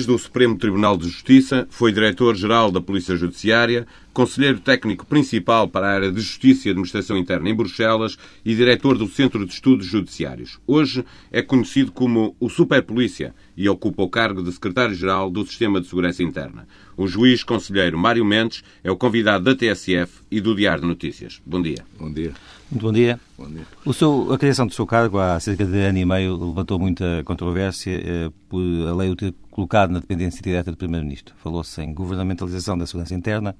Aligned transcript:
Juiz 0.00 0.06
do 0.06 0.18
Supremo 0.18 0.56
Tribunal 0.56 0.96
de 0.96 1.08
Justiça, 1.08 1.66
foi 1.68 1.92
diretor-geral 1.92 2.70
da 2.70 2.80
Polícia 2.80 3.16
Judiciária, 3.16 3.86
conselheiro 4.14 4.58
técnico 4.58 5.04
principal 5.04 5.68
para 5.68 5.86
a 5.86 5.92
área 5.92 6.12
de 6.12 6.20
Justiça 6.20 6.68
e 6.68 6.70
Administração 6.70 7.18
Interna 7.18 7.50
em 7.50 7.54
Bruxelas 7.54 8.16
e 8.44 8.54
diretor 8.54 8.96
do 8.96 9.06
Centro 9.06 9.44
de 9.44 9.52
Estudos 9.52 9.86
Judiciários. 9.86 10.58
Hoje 10.66 11.04
é 11.30 11.42
conhecido 11.42 11.92
como 11.92 12.34
o 12.40 12.48
Superpolícia 12.48 13.34
e 13.56 13.68
ocupa 13.68 14.02
o 14.02 14.08
cargo 14.08 14.42
de 14.42 14.52
secretário-geral 14.52 15.30
do 15.30 15.44
Sistema 15.44 15.80
de 15.80 15.88
Segurança 15.88 16.22
Interna. 16.22 16.66
O 16.96 17.06
juiz 17.06 17.44
conselheiro 17.44 17.98
Mário 17.98 18.24
Mendes 18.24 18.62
é 18.82 18.90
o 18.90 18.96
convidado 18.96 19.44
da 19.44 19.54
TSF 19.54 20.22
e 20.30 20.40
do 20.40 20.54
Diário 20.54 20.82
de 20.82 20.88
Notícias. 20.88 21.42
Bom 21.44 21.60
dia. 21.60 21.84
Bom 21.98 22.10
dia. 22.10 22.32
Muito 22.70 22.84
bom 22.84 22.92
dia. 22.92 23.18
Bom 23.36 23.48
dia. 23.48 23.66
O 23.84 23.92
seu, 23.92 24.32
a 24.32 24.38
criação 24.38 24.64
do 24.64 24.72
seu 24.72 24.86
cargo 24.86 25.18
há 25.18 25.40
cerca 25.40 25.64
de 25.64 25.76
ano 25.76 25.98
e 25.98 26.04
meio 26.04 26.36
levantou 26.36 26.78
muita 26.78 27.22
controvérsia 27.24 27.90
eh, 27.92 28.30
por 28.48 28.62
a 28.88 28.94
lei 28.94 29.10
o 29.10 29.16
ter 29.16 29.34
colocado 29.50 29.90
na 29.90 29.98
dependência 29.98 30.40
direta 30.40 30.70
do 30.70 30.76
Primeiro-Ministro. 30.76 31.34
Falou-se 31.42 31.82
em 31.82 31.92
governamentalização 31.92 32.78
da 32.78 32.86
segurança 32.86 33.12
interna. 33.12 33.56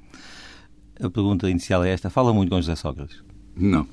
A 1.03 1.11
pergunta 1.11 1.51
inicial 1.51 1.83
é 1.83 1.91
esta. 1.91 2.09
Fala 2.09 2.33
muito 2.33 2.51
com 2.51 2.61
José 2.61 2.77
Sócrates? 2.77 3.21
Não. 3.57 3.85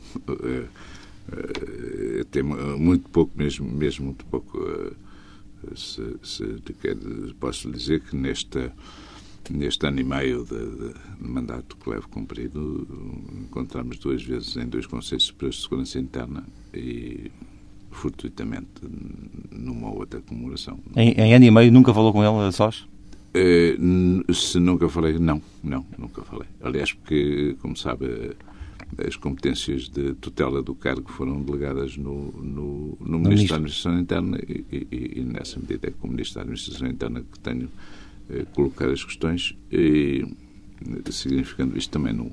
É, 1.31 2.23
tem 2.29 2.43
muito 2.43 3.09
pouco, 3.09 3.31
mesmo, 3.35 3.67
mesmo 3.67 4.05
muito 4.05 4.23
pouco. 4.25 4.59
Se, 5.75 6.15
se 6.21 6.59
quer, 6.79 6.95
posso 7.39 7.71
dizer 7.71 8.01
que 8.01 8.15
nesta 8.15 8.71
neste 9.49 9.85
ano 9.85 9.99
e 9.99 10.03
meio 10.03 10.43
de, 10.43 10.57
de, 10.57 10.93
mandato 11.19 11.77
que 11.77 11.89
levo 11.89 12.07
cumprido, 12.09 12.87
encontramos 13.41 13.97
duas 13.99 14.23
vezes 14.23 14.55
em 14.57 14.67
dois 14.67 14.85
Conselhos 14.85 15.25
Superiores 15.25 15.57
de 15.57 15.63
Segurança 15.63 15.99
Interna 15.99 16.43
e 16.73 17.31
fortuitamente 17.91 18.67
numa 19.51 19.91
outra 19.91 20.21
comemoração. 20.21 20.79
Em, 20.95 21.11
em 21.11 21.33
ano 21.33 21.45
e 21.45 21.51
meio 21.51 21.71
nunca 21.71 21.93
falou 21.93 22.13
com 22.13 22.23
ele 22.23 22.47
a 22.47 22.51
sós? 22.51 22.87
Eh, 23.33 23.77
se 24.33 24.59
nunca 24.59 24.89
falei, 24.89 25.17
não, 25.19 25.41
não, 25.63 25.85
nunca 25.97 26.23
falei. 26.23 26.47
Aliás, 26.61 26.93
porque, 26.93 27.55
como 27.61 27.75
sabe, 27.75 28.35
as 29.05 29.15
competências 29.15 29.89
de 29.89 30.13
tutela 30.15 30.61
do 30.61 30.73
cargo 30.73 31.11
foram 31.11 31.41
delegadas 31.41 31.97
no, 31.97 32.31
no, 32.31 32.97
no 32.99 33.19
Ministro 33.19 33.49
da 33.49 33.55
Administração 33.55 33.99
Interna 33.99 34.39
e, 34.47 34.65
e, 34.71 35.19
e, 35.19 35.23
nessa 35.23 35.59
medida 35.59 35.87
é 35.89 35.91
como 35.91 36.13
Ministro 36.13 36.35
da 36.35 36.41
Administração 36.41 36.87
Interna 36.87 37.21
que 37.21 37.39
tenho 37.39 37.69
colocar 38.53 38.89
as 38.89 39.03
questões 39.03 39.57
e, 39.71 40.25
significando 41.11 41.77
isto 41.77 41.91
também 41.91 42.13
não, 42.13 42.31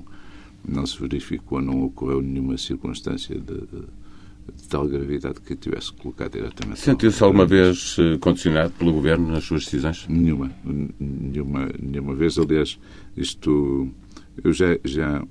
não 0.67 0.85
se 0.85 0.99
verificou, 0.99 1.61
não 1.61 1.83
ocorreu 1.83 2.21
nenhuma 2.21 2.57
circunstância 2.57 3.35
de, 3.35 3.61
de 3.61 4.67
tal 4.69 4.87
gravidade 4.87 5.39
que 5.41 5.55
tivesse 5.55 5.91
que 5.93 6.01
colocar 6.01 6.29
diretamente. 6.29 6.79
Sentiu-se 6.79 7.23
alguma 7.23 7.45
vez 7.45 7.97
eh, 7.99 8.17
condicionado 8.17 8.71
pelo 8.73 8.93
Governo 8.93 9.31
nas 9.31 9.43
suas 9.43 9.65
decisões? 9.65 10.05
Nenhuma. 10.07 10.51
Nenhuma, 10.99 11.69
nenhuma 11.81 12.15
vez. 12.15 12.37
Aliás, 12.37 12.79
isto... 13.15 13.89
Eu 14.43 14.51
já, 14.51 14.77
já 14.83 15.25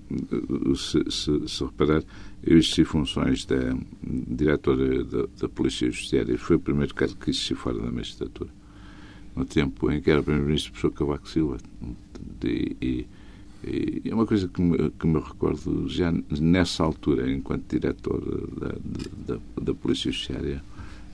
se, 0.74 1.04
se, 1.10 1.46
se 1.46 1.62
reparar, 1.62 2.02
eu 2.42 2.56
exerci 2.56 2.84
funções 2.84 3.44
da 3.44 3.76
diretora 4.02 5.04
da, 5.04 5.26
da 5.42 5.48
Polícia 5.48 5.90
Judiciária. 5.90 6.38
Foi 6.38 6.56
o 6.56 6.60
primeiro 6.60 6.94
caso 6.94 7.14
que 7.14 7.28
exerci 7.28 7.54
fora 7.54 7.78
da 7.78 7.92
magistratura 7.92 8.50
no 9.34 9.44
tempo 9.44 9.90
em 9.90 10.00
que 10.00 10.10
era 10.10 10.22
Primeiro-Ministro 10.22 10.70
o 10.70 10.72
professor 10.72 10.92
Cavaco 10.92 11.28
Silva. 11.28 11.56
E, 12.44 12.76
e, 12.80 13.06
e, 13.64 14.02
é 14.10 14.14
uma 14.14 14.26
coisa 14.26 14.48
que 14.48 14.60
me, 14.60 14.90
que 14.90 15.06
me 15.06 15.18
recordo 15.20 15.88
já 15.88 16.12
nessa 16.30 16.82
altura, 16.84 17.30
enquanto 17.30 17.64
diretor 17.68 18.20
da, 18.58 19.34
da, 19.34 19.40
da 19.60 19.74
Polícia 19.74 20.10
Judiciária, 20.12 20.62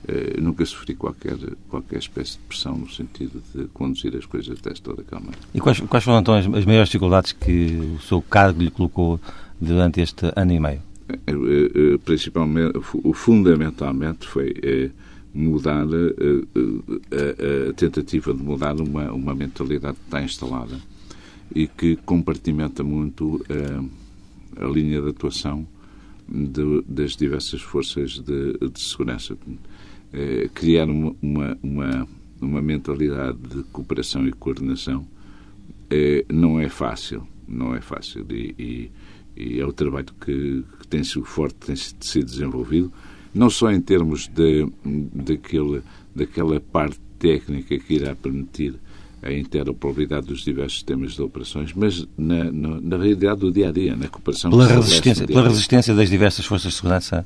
eh, 0.07 0.39
nunca 0.41 0.65
sofri 0.65 0.95
qualquer, 0.95 1.37
qualquer 1.69 1.99
espécie 1.99 2.33
de 2.33 2.39
pressão 2.39 2.75
no 2.75 2.89
sentido 2.89 3.41
de 3.53 3.65
conduzir 3.67 4.15
as 4.15 4.25
coisas 4.25 4.59
desta 4.59 4.93
da 4.93 5.03
Câmara. 5.03 5.37
E 5.53 5.59
quais, 5.59 5.79
quais 5.81 6.03
foram 6.03 6.19
então 6.19 6.33
as, 6.33 6.45
as 6.45 6.65
maiores 6.65 6.89
dificuldades 6.89 7.31
que 7.31 7.95
o 7.95 8.01
seu 8.01 8.21
cargo 8.21 8.61
lhe 8.61 8.71
colocou 8.71 9.19
durante 9.59 10.01
este 10.01 10.31
ano 10.35 10.51
e 10.51 10.59
meio? 10.59 10.81
Eh, 11.07 11.21
eh, 11.27 11.97
principalmente, 12.03 12.79
fundamentalmente 13.13 14.27
foi 14.27 14.55
eh, 14.63 14.89
mudar 15.33 15.85
eh, 15.85 16.43
eh, 17.11 17.69
a, 17.69 17.73
tentativa 17.73 18.33
de 18.33 18.43
mudar 18.43 18.79
uma, 18.79 19.11
uma 19.11 19.33
mentalidade 19.33 19.97
que 19.97 20.05
está 20.05 20.21
instalada 20.21 20.79
e 21.53 21.67
que 21.67 21.95
compartimenta 21.97 22.83
muito 22.83 23.43
a, 23.49 23.53
eh, 23.53 24.65
a 24.65 24.67
linha 24.67 25.01
de 25.01 25.09
atuação 25.09 25.65
de, 26.27 26.81
das 26.87 27.15
diversas 27.15 27.61
forças 27.61 28.19
de, 28.19 28.57
de 28.57 28.79
segurança. 28.79 29.37
É, 30.13 30.49
criar 30.53 30.89
uma, 30.89 31.15
uma, 31.21 31.57
uma, 31.63 32.07
uma, 32.41 32.61
mentalidade 32.61 33.37
de 33.37 33.63
cooperação 33.71 34.27
e 34.27 34.31
coordenação 34.33 35.07
é, 35.89 36.25
não 36.29 36.59
é 36.59 36.67
fácil, 36.67 37.25
não 37.47 37.73
é 37.73 37.79
fácil 37.79 38.25
e, 38.29 38.53
e, 38.59 38.91
e 39.37 39.59
é 39.61 39.65
o 39.65 39.71
trabalho 39.71 40.07
que, 40.19 40.65
que, 40.79 40.87
tem 40.89 41.01
sido 41.01 41.23
forte, 41.23 41.55
tem 41.65 41.77
sido 41.77 42.25
desenvolvido 42.25 42.91
não 43.33 43.49
só 43.49 43.71
em 43.71 43.81
termos 43.81 44.27
de, 44.27 44.67
daquele, 45.13 45.81
daquela 46.15 46.59
parte 46.59 46.99
técnica 47.19 47.77
que 47.77 47.93
irá 47.93 48.15
permitir 48.15 48.75
a 49.21 49.31
interoperabilidade 49.31 50.27
dos 50.27 50.43
diversos 50.43 50.73
sistemas 50.73 51.13
de 51.13 51.21
operações, 51.21 51.73
mas 51.73 52.07
na, 52.17 52.45
na, 52.45 52.81
na 52.81 52.97
realidade 52.97 53.41
do 53.41 53.51
dia 53.51 53.69
a 53.69 53.71
dia, 53.71 53.95
na 53.95 54.07
cooperação. 54.07 54.49
Pela 54.49 54.65
resistência, 54.67 55.27
pela 55.27 55.47
resistência 55.47 55.93
das 55.93 56.09
diversas 56.09 56.45
forças 56.45 56.71
de 56.71 56.77
segurança 56.77 57.25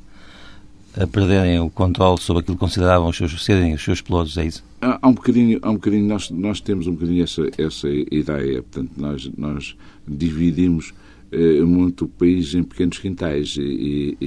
a 0.94 1.06
perderem 1.06 1.58
o 1.60 1.68
controle 1.68 2.18
sobre 2.20 2.40
aquilo 2.40 2.56
que 2.56 2.60
consideravam 2.60 3.08
os 3.08 3.16
seus, 3.16 3.44
serem 3.44 3.74
os 3.74 3.82
seus 3.82 4.00
pilotos, 4.00 4.36
é 4.38 4.46
isso? 4.46 4.64
Há, 4.80 5.06
um 5.06 5.12
bocadinho, 5.12 5.58
há 5.62 5.70
um 5.70 5.74
bocadinho 5.74 6.06
nós, 6.06 6.30
nós 6.30 6.60
temos 6.60 6.86
um 6.86 6.92
bocadinho 6.92 7.22
essa, 7.22 7.42
essa 7.58 7.88
ideia, 7.88 8.62
portanto, 8.62 8.92
nós, 8.96 9.30
nós 9.36 9.76
dividimos 10.08 10.94
eh, 11.30 11.60
muito 11.60 12.06
o 12.06 12.08
país 12.08 12.54
em 12.54 12.62
pequenos 12.62 12.98
quintais 12.98 13.56
e, 13.58 14.16
e, 14.20 14.26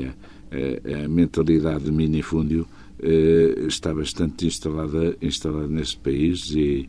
e 0.00 0.04
a, 0.04 0.12
a, 0.50 1.08
mentalidade 1.08 1.84
de 1.84 1.92
minifúndio 1.92 2.66
eh, 3.02 3.66
está 3.66 3.94
bastante 3.94 4.46
instalada, 4.46 5.16
instalada 5.22 5.68
neste 5.68 5.96
país 5.98 6.50
e, 6.50 6.88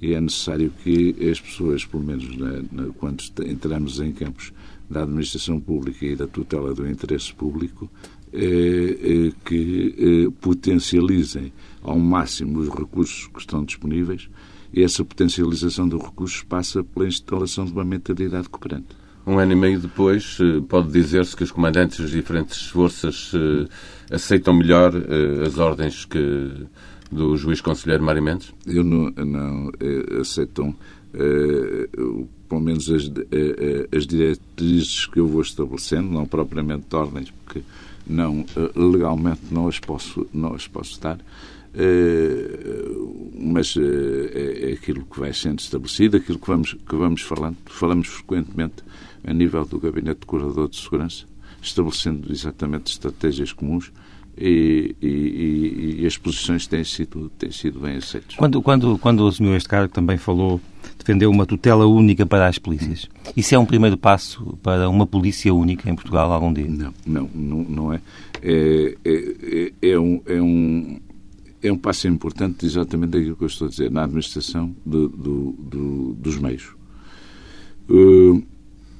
e, 0.00 0.14
é 0.14 0.20
necessário 0.20 0.72
que 0.82 1.14
as 1.30 1.40
pessoas, 1.40 1.84
pelo 1.84 2.04
menos 2.04 2.36
na, 2.36 2.62
na, 2.72 2.92
quando 2.94 3.22
entramos 3.46 4.00
em 4.00 4.12
campos 4.12 4.52
da 4.88 5.02
administração 5.02 5.60
pública 5.60 6.06
e 6.06 6.16
da 6.16 6.26
tutela 6.26 6.72
do 6.72 6.88
interesse 6.88 7.34
público, 7.34 7.90
eh, 8.32 8.96
eh, 9.02 9.32
que 9.44 10.30
potencializem 10.40 11.52
ao 11.82 11.98
máximo 11.98 12.60
os 12.60 12.68
recursos 12.68 13.26
que 13.26 13.40
estão 13.40 13.64
disponíveis 13.64 14.28
e 14.72 14.82
essa 14.82 15.04
potencialização 15.04 15.88
dos 15.88 16.00
recursos 16.00 16.42
passa 16.42 16.82
pela 16.84 17.08
instalação 17.08 17.64
de 17.64 17.72
uma 17.72 17.84
mentalidade 17.84 18.48
cooperante. 18.48 18.99
Um 19.30 19.38
ano 19.38 19.52
e 19.52 19.54
meio 19.54 19.78
depois, 19.78 20.38
eh, 20.40 20.60
pode 20.68 20.90
dizer-se 20.90 21.36
que 21.36 21.44
os 21.44 21.52
comandantes 21.52 22.00
das 22.00 22.10
diferentes 22.10 22.66
forças 22.66 23.30
eh, 23.32 23.68
aceitam 24.12 24.52
melhor 24.52 24.92
eh, 24.92 25.46
as 25.46 25.56
ordens 25.56 26.04
que 26.04 26.66
do 27.12 27.36
juiz 27.36 27.60
conselheiro 27.60 28.02
Mário 28.02 28.20
Mendes? 28.20 28.52
Eu 28.66 28.82
não, 28.82 29.08
não 29.10 29.70
aceitam, 30.20 30.74
pelo 31.12 32.60
menos 32.60 32.88
as, 32.88 33.10
as 33.96 34.06
diretrizes 34.06 35.06
que 35.06 35.18
eu 35.18 35.26
vou 35.26 35.42
estabelecendo, 35.42 36.08
não 36.08 36.24
propriamente 36.24 36.86
ordens, 36.94 37.30
porque 37.30 37.62
não, 38.06 38.46
legalmente 38.76 39.40
não 39.50 39.66
as 39.66 39.80
posso, 39.80 40.24
não 40.32 40.54
as 40.54 40.68
posso 40.68 41.00
dar, 41.00 41.18
mas 43.34 43.76
é, 43.76 44.70
é 44.70 44.72
aquilo 44.74 45.04
que 45.04 45.18
vai 45.18 45.32
sendo 45.32 45.58
estabelecido, 45.58 46.16
aquilo 46.16 46.38
que 46.38 46.46
vamos, 46.46 46.74
que 46.74 46.94
vamos 46.94 47.22
falando. 47.22 47.56
Falamos 47.66 48.06
frequentemente 48.06 48.84
a 49.24 49.32
nível 49.32 49.64
do 49.64 49.78
Gabinete 49.78 50.20
de 50.20 50.26
Curador 50.26 50.68
de 50.68 50.76
Segurança, 50.76 51.24
estabelecendo 51.62 52.32
exatamente 52.32 52.92
estratégias 52.92 53.52
comuns 53.52 53.92
e, 54.36 54.94
e, 55.02 55.96
e, 56.00 56.06
as 56.06 56.16
posições 56.16 56.66
têm 56.66 56.82
sido, 56.82 57.30
têm 57.38 57.50
sido 57.50 57.80
bem 57.80 57.96
aceitas. 57.96 58.36
Quando, 58.36 58.62
quando, 58.62 58.98
quando 58.98 59.26
assumiu 59.26 59.54
este 59.54 59.68
cargo, 59.68 59.92
também 59.92 60.16
falou, 60.16 60.60
defendeu 60.98 61.30
uma 61.30 61.44
tutela 61.44 61.86
única 61.86 62.24
para 62.24 62.46
as 62.46 62.58
polícias. 62.58 63.08
Isso 63.36 63.54
é 63.54 63.58
um 63.58 63.66
primeiro 63.66 63.98
passo 63.98 64.58
para 64.62 64.88
uma 64.88 65.06
polícia 65.06 65.52
única 65.52 65.90
em 65.90 65.94
Portugal 65.94 66.32
algum 66.32 66.52
dia? 66.52 66.66
Não, 66.66 66.94
não, 67.04 67.30
não, 67.34 67.64
não 67.64 67.92
é. 67.92 68.00
É, 68.42 68.96
é, 69.04 69.72
é, 69.90 69.98
um, 69.98 70.22
é, 70.24 70.40
um, 70.40 71.00
é 71.62 71.72
um 71.72 71.76
passo 71.76 72.08
importante 72.08 72.64
exatamente 72.64 73.18
aquilo 73.18 73.36
que 73.36 73.44
eu 73.44 73.48
estou 73.48 73.66
a 73.66 73.70
dizer, 73.70 73.90
na 73.90 74.04
administração 74.04 74.74
do, 74.86 75.08
do, 75.08 75.52
do, 75.58 76.14
dos 76.14 76.38
meios. 76.38 76.74
Uh, 77.90 78.42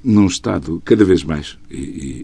num 0.02 0.26
Estado 0.26 0.80
cada 0.84 1.04
vez 1.04 1.22
mais, 1.22 1.58
e, 1.70 1.76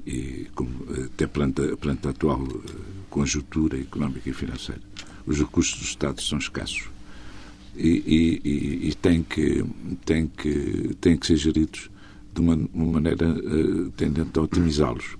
e, 0.06 0.10
e 0.10 0.46
como, 0.54 0.70
até 1.04 1.26
perante 1.26 1.62
a, 1.62 1.76
perante 1.76 2.06
a 2.06 2.10
atual 2.10 2.42
eh, 2.42 2.72
conjuntura 3.10 3.78
económica 3.78 4.30
e 4.30 4.32
financeira, 4.32 4.80
os 5.26 5.38
recursos 5.38 5.78
do 5.78 5.84
Estado 5.84 6.22
são 6.22 6.38
escassos 6.38 6.88
e, 7.76 8.40
e, 8.44 8.88
e 8.88 8.94
têm, 8.94 9.22
que, 9.22 9.64
têm, 10.04 10.26
que, 10.26 10.96
têm 11.00 11.16
que 11.16 11.26
ser 11.26 11.36
geridos 11.36 11.90
de 12.34 12.40
uma, 12.40 12.58
uma 12.72 12.92
maneira 12.92 13.28
uh, 13.28 13.90
tendente 13.92 14.38
a 14.38 14.42
otimizá-los. 14.42 15.16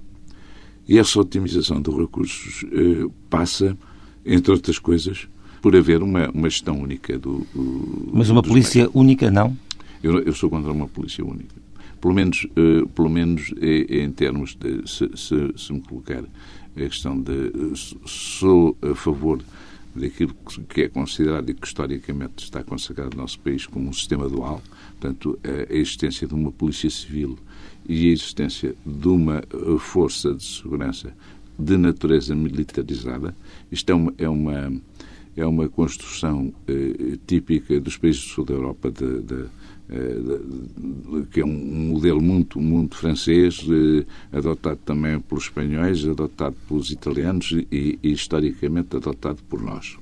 E 0.88 0.98
essa 0.98 1.18
otimização 1.20 1.80
dos 1.80 1.96
recursos 1.96 2.62
uh, 2.62 3.10
passa, 3.28 3.76
entre 4.24 4.52
outras 4.52 4.78
coisas, 4.78 5.28
por 5.60 5.74
haver 5.74 6.02
uma, 6.02 6.30
uma 6.30 6.48
gestão 6.48 6.80
única 6.80 7.18
do. 7.18 7.46
Mas 8.12 8.30
uma 8.30 8.42
polícia 8.42 8.88
única, 8.94 9.30
não? 9.30 9.56
Eu, 10.02 10.20
eu, 10.20 10.32
sou 10.32 10.48
contra 10.48 10.70
uma 10.70 10.86
polícia 10.86 11.24
única. 11.24 11.65
Pelo 12.00 12.14
menos, 12.14 12.44
uh, 12.44 12.86
pelo 12.88 13.08
menos 13.08 13.52
em, 13.60 14.02
em 14.02 14.10
termos 14.10 14.54
de. 14.54 14.88
Se, 14.88 15.08
se, 15.16 15.52
se, 15.56 15.72
me 15.72 15.80
colocar 15.80 16.22
a 16.22 16.80
questão 16.80 17.20
de. 17.20 17.52
Sou 18.04 18.76
a 18.82 18.94
favor 18.94 19.42
daquilo 19.94 20.34
que 20.68 20.82
é 20.82 20.88
considerado 20.88 21.48
e 21.48 21.54
que 21.54 21.66
historicamente 21.66 22.44
está 22.44 22.62
consagrado 22.62 23.16
no 23.16 23.22
nosso 23.22 23.40
país 23.40 23.66
como 23.66 23.88
um 23.88 23.92
sistema 23.92 24.28
dual, 24.28 24.62
portanto, 25.00 25.38
a 25.42 25.72
existência 25.72 26.26
de 26.26 26.34
uma 26.34 26.52
polícia 26.52 26.90
civil 26.90 27.38
e 27.88 28.08
a 28.08 28.12
existência 28.12 28.74
de 28.84 29.08
uma 29.08 29.38
eh, 29.38 29.78
força 29.78 30.34
de 30.34 30.44
segurança 30.44 31.14
de 31.58 31.76
natureza 31.76 32.34
militarizada. 32.34 33.34
Isto 33.70 33.90
é 33.90 33.94
uma, 33.94 34.14
é 34.18 34.28
uma, 34.28 34.72
é 35.36 35.46
uma 35.46 35.68
construção 35.68 36.52
eh, 36.66 37.16
típica 37.26 37.80
dos 37.80 37.96
países 37.96 38.22
do 38.22 38.28
sul 38.28 38.44
da 38.44 38.54
Europa, 38.54 38.90
de, 38.90 39.04
eh, 39.04 39.20
de, 39.20 39.44
que 41.30 41.40
é 41.40 41.44
um 41.44 41.90
modelo 41.92 42.20
muito, 42.20 42.60
muito 42.60 42.96
francês, 42.96 43.64
eh, 43.68 44.04
adotado 44.36 44.80
também 44.84 45.20
pelos 45.20 45.44
espanhóis, 45.44 46.04
adotado 46.04 46.56
pelos 46.66 46.90
italianos 46.90 47.52
e, 47.70 47.98
e 48.02 48.12
historicamente 48.12 48.96
adotado 48.96 49.38
por 49.48 49.62
nós. 49.62 49.96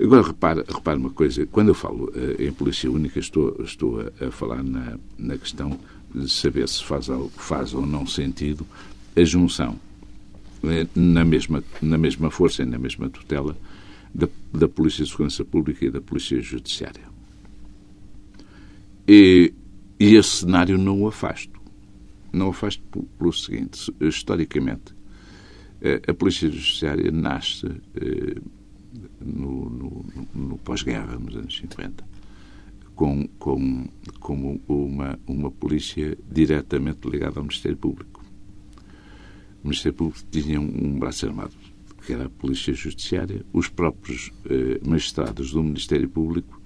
Agora, 0.00 0.22
repare, 0.22 0.64
repare 0.68 0.98
uma 0.98 1.10
coisa, 1.10 1.46
quando 1.46 1.68
eu 1.68 1.74
falo 1.74 2.04
uh, 2.10 2.40
em 2.40 2.52
polícia 2.52 2.90
única, 2.90 3.18
estou, 3.18 3.56
estou 3.64 4.00
a, 4.00 4.30
falar 4.30 4.62
na, 4.62 4.96
na 5.18 5.36
questão 5.36 5.78
de 6.14 6.30
saber 6.30 6.68
se 6.68 6.84
faz, 6.84 7.08
faz 7.36 7.74
ou 7.74 7.84
não 7.84 8.06
sentido 8.06 8.64
a 9.16 9.24
junção 9.24 9.76
na, 10.94 11.24
mesma, 11.24 11.64
na 11.82 11.98
mesma 11.98 12.30
força 12.30 12.62
e 12.62 12.66
na 12.66 12.78
mesma 12.78 13.08
tutela 13.08 13.56
da, 14.14 14.28
da 14.52 14.68
Polícia 14.68 15.04
de 15.04 15.10
Segurança 15.10 15.44
Pública 15.44 15.84
e 15.84 15.90
da 15.90 16.00
Polícia 16.00 16.40
Judiciária. 16.40 17.17
E, 19.08 19.54
e 19.98 20.14
esse 20.16 20.40
cenário 20.40 20.76
não 20.76 21.02
o 21.02 21.08
afasto. 21.08 21.58
Não 22.32 22.48
o 22.48 22.50
afasto 22.50 22.82
pelo 23.18 23.32
seguinte: 23.32 23.92
historicamente, 24.00 24.92
uh, 24.92 26.10
a 26.10 26.14
Polícia 26.14 26.50
Judiciária 26.50 27.10
nasce 27.10 27.66
no, 29.20 29.68
no, 29.68 30.04
no 30.34 30.58
pós-guerra, 30.58 31.18
nos 31.18 31.36
anos 31.36 31.56
50, 31.56 32.04
com, 32.94 33.28
com, 33.38 33.86
como 34.20 34.60
uma, 34.68 35.18
uma 35.26 35.50
polícia 35.50 36.16
diretamente 36.30 37.08
ligada 37.08 37.38
ao 37.38 37.44
Ministério 37.44 37.76
Público. 37.76 38.24
O 39.62 39.68
Ministério 39.68 39.96
Público 39.96 40.20
tinha 40.30 40.60
um 40.60 40.98
braço 40.98 41.26
armado, 41.26 41.54
que 42.06 42.12
era 42.12 42.26
a 42.26 42.30
Polícia 42.30 42.72
Judiciária. 42.72 43.44
Os 43.52 43.68
próprios 43.68 44.32
eh, 44.48 44.80
magistrados 44.84 45.52
do 45.52 45.62
Ministério 45.62 46.08
Público 46.08 46.60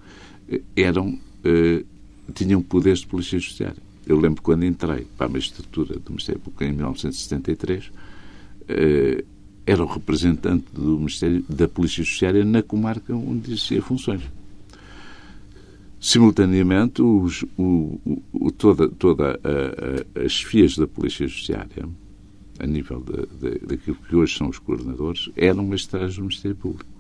eh, 0.48 0.62
eram, 0.76 1.18
eh, 1.44 1.84
tinham 2.34 2.62
poderes 2.62 3.00
de 3.00 3.06
Polícia 3.06 3.38
Judiciária. 3.38 3.82
Eu 4.06 4.18
lembro 4.18 4.42
quando 4.42 4.64
entrei 4.64 5.06
para 5.16 5.26
a 5.26 5.28
magistratura 5.28 5.98
do 5.98 6.10
Ministério 6.10 6.40
Público 6.40 6.64
em 6.64 6.72
1973, 6.72 7.90
eh, 8.68 9.24
era 9.64 9.82
o 9.82 9.86
representante 9.86 10.66
do 10.72 10.98
Ministério 10.98 11.44
da 11.48 11.68
Polícia 11.68 12.02
Judiciária 12.02 12.44
na 12.44 12.62
comarca 12.62 13.14
onde 13.14 13.52
exercia 13.52 13.80
funções. 13.80 14.22
Simultaneamente, 16.00 17.00
os, 17.00 17.44
o, 17.56 18.00
o, 18.32 18.50
toda, 18.50 18.88
toda 18.88 19.38
a, 19.44 20.20
a, 20.20 20.24
as 20.24 20.32
chefias 20.32 20.76
da 20.76 20.86
Polícia 20.86 21.28
Judiciária, 21.28 21.88
a 22.58 22.66
nível 22.66 23.00
de, 23.00 23.50
de, 23.50 23.66
daquilo 23.66 23.96
que 24.08 24.16
hoje 24.16 24.36
são 24.36 24.48
os 24.48 24.58
coordenadores, 24.58 25.30
eram 25.36 25.64
magistrados 25.64 26.16
do 26.16 26.22
Ministério 26.22 26.56
Público. 26.56 26.91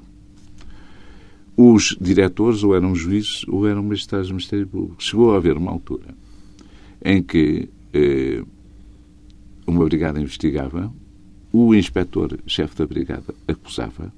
Os 1.56 1.96
diretores 2.00 2.62
ou 2.62 2.74
eram 2.74 2.94
juízes 2.94 3.46
ou 3.48 3.66
eram 3.66 3.82
magistrados 3.82 4.28
do 4.28 4.34
Ministério 4.34 4.66
Público. 4.66 5.02
Chegou 5.02 5.34
a 5.34 5.36
haver 5.36 5.56
uma 5.56 5.70
altura 5.70 6.14
em 7.04 7.22
que 7.22 7.68
eh, 7.92 8.42
uma 9.66 9.84
brigada 9.84 10.20
investigava 10.20 10.92
o 11.52 11.74
inspetor-chefe 11.74 12.76
da 12.76 12.86
brigada 12.86 13.34
acusava, 13.46 14.12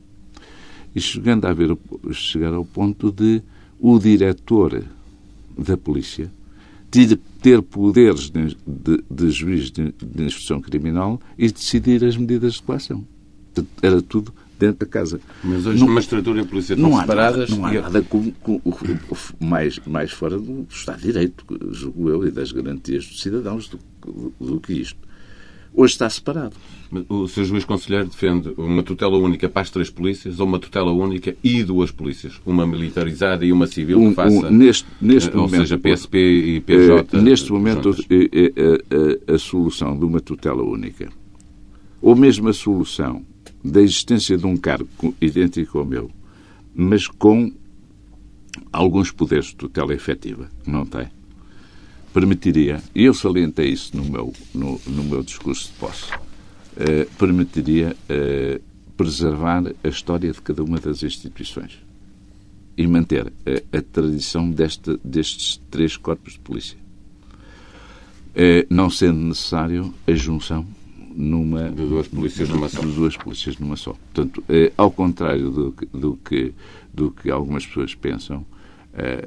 e 0.94 1.00
chegando 1.00 1.46
a 1.46 1.52
ver, 1.52 1.76
chegar 2.12 2.54
ao 2.54 2.64
ponto 2.64 3.10
de 3.10 3.42
o 3.80 3.98
diretor 3.98 4.84
da 5.58 5.76
polícia 5.76 6.30
ter 7.42 7.60
poderes 7.60 8.30
de, 8.30 8.56
de, 8.64 9.04
de 9.10 9.30
juiz 9.30 9.70
de, 9.70 9.92
de 10.00 10.24
instrução 10.24 10.60
criminal 10.60 11.20
e 11.36 11.50
decidir 11.50 12.04
as 12.04 12.16
medidas 12.16 12.54
de 12.54 12.62
coação. 12.62 13.04
Era 13.82 14.00
tudo 14.00 14.32
dentro 14.58 14.86
da 14.86 14.86
casa. 14.86 15.20
Mas 15.42 15.66
hoje 15.66 15.80
não, 15.80 15.88
a 15.88 15.94
magistratura 15.94 16.40
e 16.40 16.42
a 16.42 16.46
polícia 16.46 16.74
estão 16.74 17.00
separadas. 17.00 17.50
Nada, 17.50 17.60
não 17.60 17.66
há 17.66 17.82
nada 17.82 18.02
com, 18.02 18.30
com, 18.32 18.58
com, 18.60 19.16
mais, 19.40 19.78
mais 19.86 20.12
fora 20.12 20.38
do 20.38 20.66
Estado 20.70 21.00
de 21.00 21.06
Direito, 21.06 21.44
julgo 21.70 22.08
eu, 22.10 22.26
e 22.26 22.30
das 22.30 22.52
garantias 22.52 23.06
dos 23.06 23.20
cidadãos 23.20 23.68
do, 23.68 23.78
do 24.40 24.60
que 24.60 24.72
isto 24.72 25.04
hoje 25.74 25.94
está 25.94 26.08
separado. 26.08 26.54
O 27.08 27.26
Sr. 27.26 27.44
Juiz 27.44 27.64
Conselheiro 27.64 28.06
defende 28.06 28.54
uma 28.56 28.82
tutela 28.82 29.18
única 29.18 29.48
para 29.48 29.62
as 29.62 29.70
três 29.70 29.90
polícias 29.90 30.38
ou 30.38 30.46
uma 30.46 30.60
tutela 30.60 30.92
única 30.92 31.36
e 31.42 31.64
duas 31.64 31.90
polícias? 31.90 32.40
Uma 32.46 32.64
militarizada 32.64 33.44
e 33.44 33.50
uma 33.50 33.66
civil 33.66 33.98
um, 33.98 34.10
que 34.10 34.14
faça... 34.14 34.46
Um, 34.46 34.50
neste, 34.50 34.86
neste 35.00 35.36
ou 35.36 35.42
momento, 35.42 35.62
seja, 35.62 35.76
PSP 35.76 36.16
e 36.18 36.60
PJ... 36.60 37.16
Uh, 37.16 37.20
neste 37.20 37.52
momento, 37.52 37.90
a, 37.90 39.32
a, 39.32 39.34
a 39.34 39.38
solução 39.38 39.98
de 39.98 40.04
uma 40.04 40.20
tutela 40.20 40.62
única 40.62 41.08
ou 42.00 42.14
mesmo 42.14 42.48
a 42.48 42.52
solução 42.52 43.24
da 43.64 43.80
existência 43.80 44.36
de 44.36 44.44
um 44.44 44.56
cargo 44.56 45.14
idêntico 45.20 45.78
ao 45.78 45.86
meu, 45.86 46.10
mas 46.74 47.08
com 47.08 47.50
alguns 48.70 49.10
poderes 49.10 49.46
de 49.46 49.56
tutela 49.56 49.94
efetiva, 49.94 50.50
não 50.66 50.84
tem, 50.84 51.08
permitiria, 52.12 52.82
e 52.94 53.04
eu 53.04 53.14
salientei 53.14 53.70
isso 53.70 53.96
no 53.96 54.04
meu, 54.04 54.32
no, 54.54 54.80
no 54.86 55.04
meu 55.04 55.22
discurso 55.22 55.72
de 55.72 55.78
posse, 55.78 56.12
eh, 56.76 57.06
permitiria 57.18 57.96
eh, 58.08 58.60
preservar 58.96 59.64
a 59.82 59.88
história 59.88 60.30
de 60.30 60.42
cada 60.42 60.62
uma 60.62 60.78
das 60.78 61.02
instituições 61.02 61.78
e 62.76 62.86
manter 62.86 63.32
a, 63.46 63.78
a 63.78 63.82
tradição 63.82 64.50
deste, 64.50 64.98
destes 65.02 65.60
três 65.70 65.96
corpos 65.96 66.34
de 66.34 66.40
polícia. 66.40 66.76
Eh, 68.34 68.66
não 68.68 68.90
sendo 68.90 69.18
necessário 69.20 69.94
a 70.06 70.12
junção 70.12 70.66
numa 71.14 71.70
de 71.70 71.86
duas 71.86 72.08
polícias 72.08 72.48
numa 72.48 72.68
só. 72.68 72.80
De 72.80 72.92
duas 72.92 73.16
polícias 73.16 73.58
numa 73.58 73.76
só. 73.76 73.92
Portanto, 73.92 74.42
eh, 74.48 74.72
ao 74.76 74.90
contrário 74.90 75.50
do, 75.50 75.74
do, 75.92 76.16
que, 76.16 76.52
do 76.92 77.10
que 77.10 77.30
algumas 77.30 77.66
pessoas 77.66 77.94
pensam, 77.94 78.44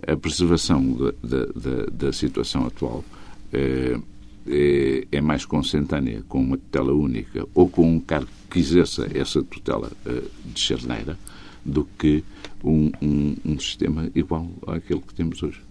a 0.07 0.15
preservação 0.15 0.81
da, 0.93 1.11
da, 1.45 1.85
da 1.91 2.13
situação 2.13 2.65
atual 2.65 3.03
é, 3.51 3.99
é, 4.47 5.07
é, 5.11 5.21
mais 5.21 5.45
consentânea 5.45 6.23
com 6.27 6.39
uma 6.39 6.57
tutela 6.57 6.93
única 6.93 7.45
ou 7.53 7.69
com 7.69 7.95
um 7.95 7.99
cargo 7.99 8.29
que 8.49 8.59
exerça 8.59 9.07
essa 9.13 9.43
tutela 9.43 9.91
uh, 10.05 10.29
de 10.45 10.59
charneira 10.59 11.17
do 11.65 11.85
que 11.97 12.23
um, 12.63 12.89
um, 13.01 13.35
um, 13.45 13.59
sistema 13.59 14.09
igual 14.15 14.49
àquele 14.65 15.01
que 15.01 15.13
temos 15.13 15.43
hoje. 15.43 15.61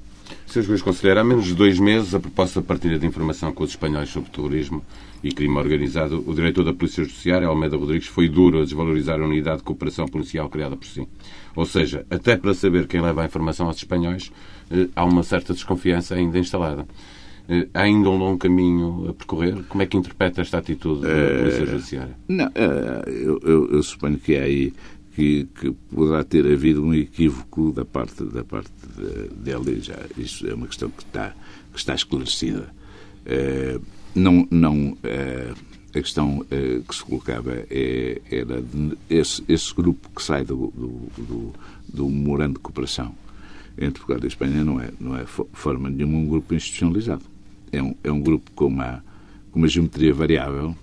Sr. 0.47 0.63
Juiz 0.63 0.83
Conselheiro, 0.83 1.21
há 1.21 1.25
menos 1.25 1.45
de 1.45 1.55
dois 1.55 1.79
meses, 1.79 2.15
a 2.15 2.21
proposta 2.21 2.61
de 2.61 2.67
partilha 2.67 2.99
de 2.99 3.07
informação 3.07 3.53
com 3.53 3.65
os 3.65 3.71
espanhóis 3.71 4.09
sobre 4.09 4.31
terrorismo 4.31 4.83
e 5.23 5.31
crime 5.31 5.57
organizado, 5.57 6.23
o 6.27 6.35
diretor 6.35 6.65
da 6.65 6.73
Polícia 6.73 7.05
Judiciária, 7.05 7.49
Almeida 7.49 7.77
Rodrigues, 7.77 8.07
foi 8.07 8.29
duro 8.29 8.61
a 8.61 8.65
desvalorizar 8.65 9.21
a 9.21 9.25
unidade 9.25 9.59
de 9.59 9.65
cooperação 9.65 10.07
policial 10.07 10.49
criada 10.49 10.77
por 10.77 10.87
si. 10.87 11.07
Ou 11.55 11.67
seja, 11.67 12.07
até 12.11 12.37
para 12.37 12.55
saber 12.55 12.87
quem 12.87 13.01
leva 13.01 13.23
a 13.23 13.27
informação 13.27 13.67
aos 13.67 13.77
espanhóis, 13.77 14.31
eh, 14.71 14.89
há 14.95 15.05
uma 15.05 15.23
certa 15.23 15.53
desconfiança 15.53 16.15
ainda 16.15 16.39
instalada. 16.39 16.87
Eh, 17.49 17.69
há 17.73 17.83
ainda 17.83 18.09
um 18.09 18.17
longo 18.17 18.39
caminho 18.39 19.07
a 19.09 19.15
percorrer. 19.15 19.65
Como 19.69 19.83
é 19.83 19.87
que 19.87 19.97
interpreta 19.97 20.41
esta 20.41 20.59
atitude 20.59 21.03
da 21.03 21.09
eh, 21.09 21.39
Polícia 21.39 21.67
Judiciária? 21.67 22.17
Não, 22.29 22.51
eu, 23.07 23.41
eu, 23.43 23.71
eu 23.73 23.83
suponho 23.83 24.19
que 24.19 24.35
é 24.35 24.43
aí 24.43 24.73
que, 25.17 25.49
que, 25.59 25.71
poderá 25.95 26.23
ter 26.23 26.45
havido 26.47 26.85
um 26.85 26.93
equívoco 26.93 27.73
da 27.73 27.87
parte, 27.87 28.23
da 28.23 28.45
parte 28.45 28.71
dele. 29.35 29.81
Já, 29.81 29.99
isso 30.19 30.47
é 30.47 30.53
uma 30.53 30.67
questão 30.67 30.91
que 30.91 31.03
está, 31.03 31.35
que 31.73 31.79
está 31.79 31.95
esclarecida. 31.95 32.69
não, 34.15 34.47
não, 34.51 34.97
a 35.89 36.03
questão 36.03 36.41
uh, 36.41 36.83
que 36.83 36.95
se 36.95 37.03
colocava 37.03 37.53
é, 37.71 38.21
era 38.31 38.63
esse, 39.09 39.43
esse, 39.49 39.75
grupo 39.75 40.11
que 40.15 40.23
sai 40.23 40.45
do, 40.45 40.71
do, 40.77 41.11
do, 41.17 41.55
do 41.89 42.49
de 42.49 42.59
cooperação 42.59 43.15
entre 43.79 44.03
Portugal 44.03 44.21
e 44.23 44.27
Espanha 44.27 44.63
não 44.63 44.79
é, 44.79 44.91
não 45.01 45.17
é 45.17 45.25
forma 45.25 45.89
nenhuma 45.89 46.19
um 46.19 46.27
grupo 46.27 46.55
institucionalizado. 46.55 47.23
É 47.73 47.83
um, 47.83 47.95
é 48.05 48.13
um 48.13 48.21
grupo 48.21 48.51
com 48.55 48.67
uma, 48.67 49.03
com 49.51 49.59
uma 49.59 49.69
geometria 49.69 50.13
variável 50.13 50.77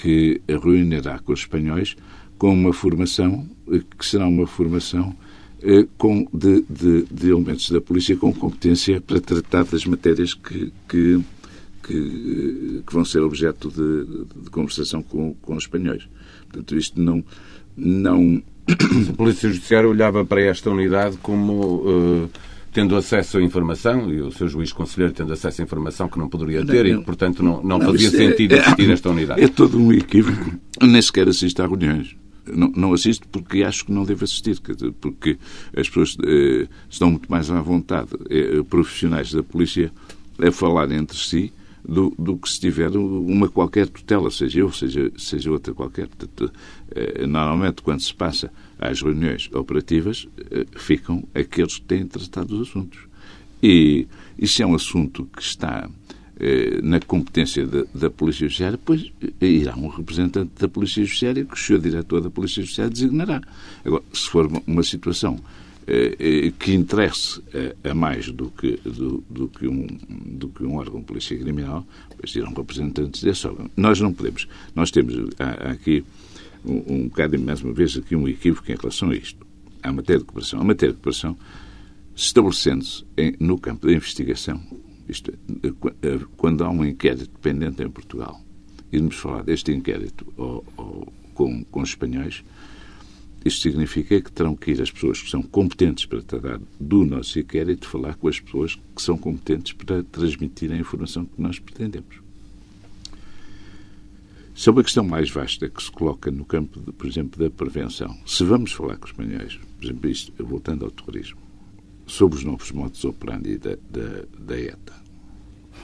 que 0.00 0.40
reunirá 0.48 1.18
com 1.18 1.32
os 1.32 1.40
espanhóis 1.40 1.96
com 2.38 2.52
uma 2.52 2.72
formação 2.72 3.48
eh, 3.70 3.80
que 3.98 4.06
será 4.06 4.26
uma 4.26 4.46
formação 4.46 5.14
eh, 5.62 5.86
com, 5.96 6.26
de, 6.32 6.64
de, 6.68 7.02
de, 7.10 7.30
elementos 7.30 7.70
da 7.70 7.80
polícia 7.80 8.16
com 8.16 8.32
competência 8.32 9.00
para 9.00 9.20
tratar 9.20 9.64
das 9.64 9.84
matérias 9.84 10.34
que, 10.34 10.72
que 10.88 11.20
que, 11.86 12.82
que 12.86 12.94
vão 12.94 13.04
ser 13.04 13.20
objeto 13.20 13.68
de, 13.68 14.42
de 14.42 14.48
conversação 14.48 15.02
com, 15.02 15.34
com 15.34 15.54
os 15.54 15.64
espanhóis. 15.64 16.08
Portanto, 16.48 16.78
isto 16.78 16.98
não, 16.98 17.22
não, 17.76 18.42
A 19.10 19.12
Polícia 19.16 19.48
Judiciária 19.48 19.88
olhava 19.88 20.24
para 20.24 20.40
esta 20.40 20.70
unidade 20.70 21.18
como 21.18 21.82
uh, 21.86 22.30
tendo 22.72 22.96
acesso 22.96 23.38
à 23.38 23.42
informação, 23.42 24.10
e 24.10 24.20
o 24.20 24.32
seu 24.32 24.48
juiz 24.48 24.72
conselheiro 24.72 25.12
tendo 25.12 25.32
acesso 25.32 25.60
à 25.60 25.64
informação 25.64 26.08
que 26.08 26.18
não 26.18 26.28
poderia 26.28 26.64
ter, 26.64 26.84
não, 26.84 26.94
e 26.94 26.98
que, 26.98 27.04
portanto, 27.04 27.42
não, 27.42 27.62
não, 27.62 27.78
não 27.78 27.92
fazia 27.92 28.08
é- 28.08 28.10
sentido 28.10 28.54
é, 28.54 28.58
existir 28.58 28.90
esta 28.90 29.10
unidade. 29.10 29.42
É 29.42 29.48
todo 29.48 29.78
um 29.78 29.92
equívoco. 29.92 30.58
Nem 30.82 31.00
sequer 31.00 31.28
assiste 31.28 31.60
a 31.60 31.66
reuniões. 31.66 32.16
Não, 32.46 32.68
não 32.76 32.92
assisto 32.92 33.26
porque 33.28 33.62
acho 33.62 33.86
que 33.86 33.92
não 33.92 34.04
devo 34.04 34.24
assistir, 34.24 34.60
porque 35.00 35.38
as 35.76 35.88
pessoas 35.88 36.16
eh, 36.24 36.68
estão 36.90 37.10
muito 37.10 37.30
mais 37.30 37.50
à 37.50 37.60
vontade, 37.60 38.10
eh, 38.28 38.62
profissionais 38.68 39.32
da 39.32 39.42
polícia, 39.42 39.92
a 40.38 40.52
falar 40.52 40.90
entre 40.92 41.16
si 41.16 41.52
do, 41.86 42.12
do 42.18 42.36
que 42.36 42.48
se 42.48 42.60
tiver 42.60 42.90
uma 42.96 43.48
qualquer 43.48 43.88
tutela, 43.88 44.30
seja 44.30 44.60
eu, 44.60 44.72
seja, 44.72 45.10
seja 45.16 45.50
outra 45.50 45.72
qualquer. 45.72 46.06
Portanto, 46.06 46.52
eh, 46.94 47.26
normalmente, 47.26 47.82
quando 47.82 48.00
se 48.00 48.12
passa 48.12 48.52
às 48.78 49.00
reuniões 49.00 49.48
operativas, 49.52 50.28
ficam 50.76 51.24
aqueles 51.34 51.78
que 51.78 51.82
têm 51.82 52.06
tratado 52.06 52.54
os 52.60 52.68
assuntos. 52.68 52.98
E 53.62 54.06
isso 54.38 54.62
é 54.62 54.66
um 54.66 54.74
assunto 54.74 55.26
que 55.34 55.42
está 55.42 55.88
na 56.82 57.00
competência 57.00 57.66
da, 57.66 57.84
da, 57.94 58.10
Polícia 58.10 58.40
Judiciária, 58.46 58.78
pois 58.84 59.12
eh, 59.40 59.46
irá 59.46 59.76
um 59.76 59.88
representante 59.88 60.50
da 60.58 60.68
Polícia 60.68 61.04
Judiciária 61.04 61.44
que 61.44 61.54
o 61.54 61.56
senhor 61.56 61.80
diretor 61.80 62.20
da 62.20 62.30
Polícia 62.30 62.62
Judiciária 62.62 62.90
designará. 62.90 63.40
Agora, 63.84 64.02
se 64.12 64.28
for 64.28 64.50
uma 64.66 64.82
situação 64.82 65.38
eh, 65.86 66.52
que 66.58 66.72
interesse 66.72 67.40
a 67.84 67.94
mais 67.94 68.30
do 68.32 68.50
que, 68.50 68.78
do, 68.84 69.22
do, 69.30 69.48
que 69.48 69.68
um, 69.68 69.86
do 70.08 70.48
que 70.48 70.64
um 70.64 70.76
órgão 70.76 71.00
de 71.00 71.06
polícia 71.06 71.38
criminal, 71.38 71.86
pois 72.18 72.34
irão 72.34 72.52
representantes 72.52 73.22
desse 73.22 73.46
órgão. 73.46 73.70
Nós 73.76 74.00
não 74.00 74.12
podemos. 74.12 74.48
Nós 74.74 74.90
temos 74.90 75.14
há 75.38 75.70
aqui 75.70 76.04
um, 76.64 76.82
um 76.94 77.08
bocado, 77.08 77.38
mais 77.38 77.62
uma 77.62 77.72
vez, 77.72 77.96
aqui 77.96 78.16
um 78.16 78.26
equívoco 78.26 78.70
em 78.72 78.76
relação 78.76 79.10
a 79.10 79.16
isto. 79.16 79.46
A 79.82 79.92
matéria 79.92 80.20
de 80.20 80.24
cooperação. 80.24 80.60
A 80.60 80.64
matéria 80.64 80.94
de 80.94 81.00
cooperação, 81.00 81.36
estabelecendo-se 82.16 83.04
no 83.38 83.58
campo 83.58 83.86
da 83.86 83.92
investigação, 83.92 84.60
isto, 85.08 85.30
é, 85.30 85.68
eh, 86.02 86.20
quando 86.36 86.64
há 86.64 86.70
um 86.70 86.84
inquérito 86.84 87.38
pendente 87.40 87.82
em 87.82 87.90
Portugal, 87.90 88.40
irmos 88.92 89.16
falar 89.16 89.42
deste 89.42 89.72
inquérito 89.72 90.24
com, 91.34 91.64
com 91.64 91.82
os 91.82 91.90
espanhóis, 91.90 92.44
isto 93.44 93.60
significa 93.60 94.20
que 94.20 94.32
terão 94.32 94.56
que 94.56 94.70
ir 94.70 94.80
as 94.80 94.90
pessoas 94.90 95.20
que 95.20 95.28
são 95.28 95.42
competentes 95.42 96.06
para 96.06 96.22
tratar 96.22 96.60
do 96.80 97.04
nosso 97.04 97.38
inquérito 97.38 97.86
falar 97.86 98.14
com 98.14 98.28
as 98.28 98.40
pessoas 98.40 98.76
que 98.96 99.02
são 99.02 99.18
competentes 99.18 99.74
para 99.74 100.02
transmitir 100.02 100.72
a 100.72 100.76
informação 100.76 101.26
que 101.26 101.40
nós 101.40 101.58
pretendemos. 101.58 102.24
Isso 104.54 104.70
é 104.70 104.72
uma 104.72 104.84
questão 104.84 105.04
mais 105.04 105.28
vasta 105.30 105.68
que 105.68 105.82
se 105.82 105.90
coloca 105.90 106.30
no 106.30 106.44
campo, 106.44 106.80
de, 106.80 106.92
por 106.92 107.06
exemplo, 107.06 107.42
da 107.42 107.50
prevenção. 107.50 108.16
Se 108.24 108.44
vamos 108.44 108.72
falar 108.72 108.96
com 108.96 109.04
os 109.04 109.10
espanhóis, 109.10 109.56
por 109.56 109.84
exemplo, 109.84 110.08
isto, 110.08 110.32
voltando 110.44 110.84
ao 110.84 110.90
terrorismo, 110.90 111.40
sobre 112.06 112.38
os 112.38 112.44
novos 112.44 112.70
modos 112.72 113.04
operandi 113.04 113.58
da, 113.58 113.70
da, 113.90 114.22
da 114.38 114.58
ETA. 114.58 115.04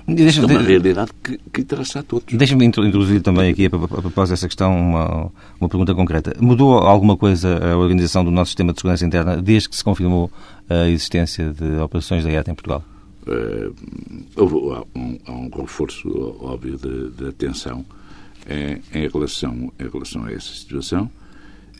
Isto 0.09 0.43
é 0.43 0.47
uma 0.47 0.63
realidade 0.63 1.11
que, 1.23 1.39
que 1.53 1.61
interessa 1.61 2.01
a 2.01 2.03
todos. 2.03 2.35
Deixa-me 2.35 2.65
introduzir 2.65 3.21
também 3.21 3.51
aqui, 3.51 3.67
a, 3.67 3.71
propósito 3.71 4.31
dessa 4.31 4.47
questão, 4.47 4.77
uma, 4.77 5.31
uma 5.61 5.69
pergunta 5.69 5.95
concreta. 5.95 6.35
Mudou 6.41 6.79
alguma 6.79 7.17
coisa 7.17 7.59
a 7.73 7.77
organização 7.77 8.25
do 8.25 8.31
nosso 8.31 8.51
sistema 8.51 8.73
de 8.73 8.81
segurança 8.81 9.07
interna 9.07 9.41
desde 9.41 9.69
que 9.69 9.77
se 9.77 9.85
confirmou 9.85 10.31
a 10.69 10.89
existência 10.89 11.53
de 11.53 11.79
operações 11.81 12.25
da 12.25 12.31
ETA 12.31 12.51
em 12.51 12.55
Portugal? 12.55 12.83
Uh, 13.27 13.75
houve, 14.35 14.55
há, 14.75 14.99
um, 14.99 15.19
há 15.27 15.33
um 15.33 15.51
reforço 15.51 16.09
óbvio 16.41 16.79
de, 16.79 17.29
atenção 17.29 17.85
em, 18.49 18.81
em, 18.99 19.09
relação, 19.09 19.73
em 19.79 19.89
relação 19.89 20.25
a 20.25 20.33
essa 20.33 20.55
situação. 20.55 21.11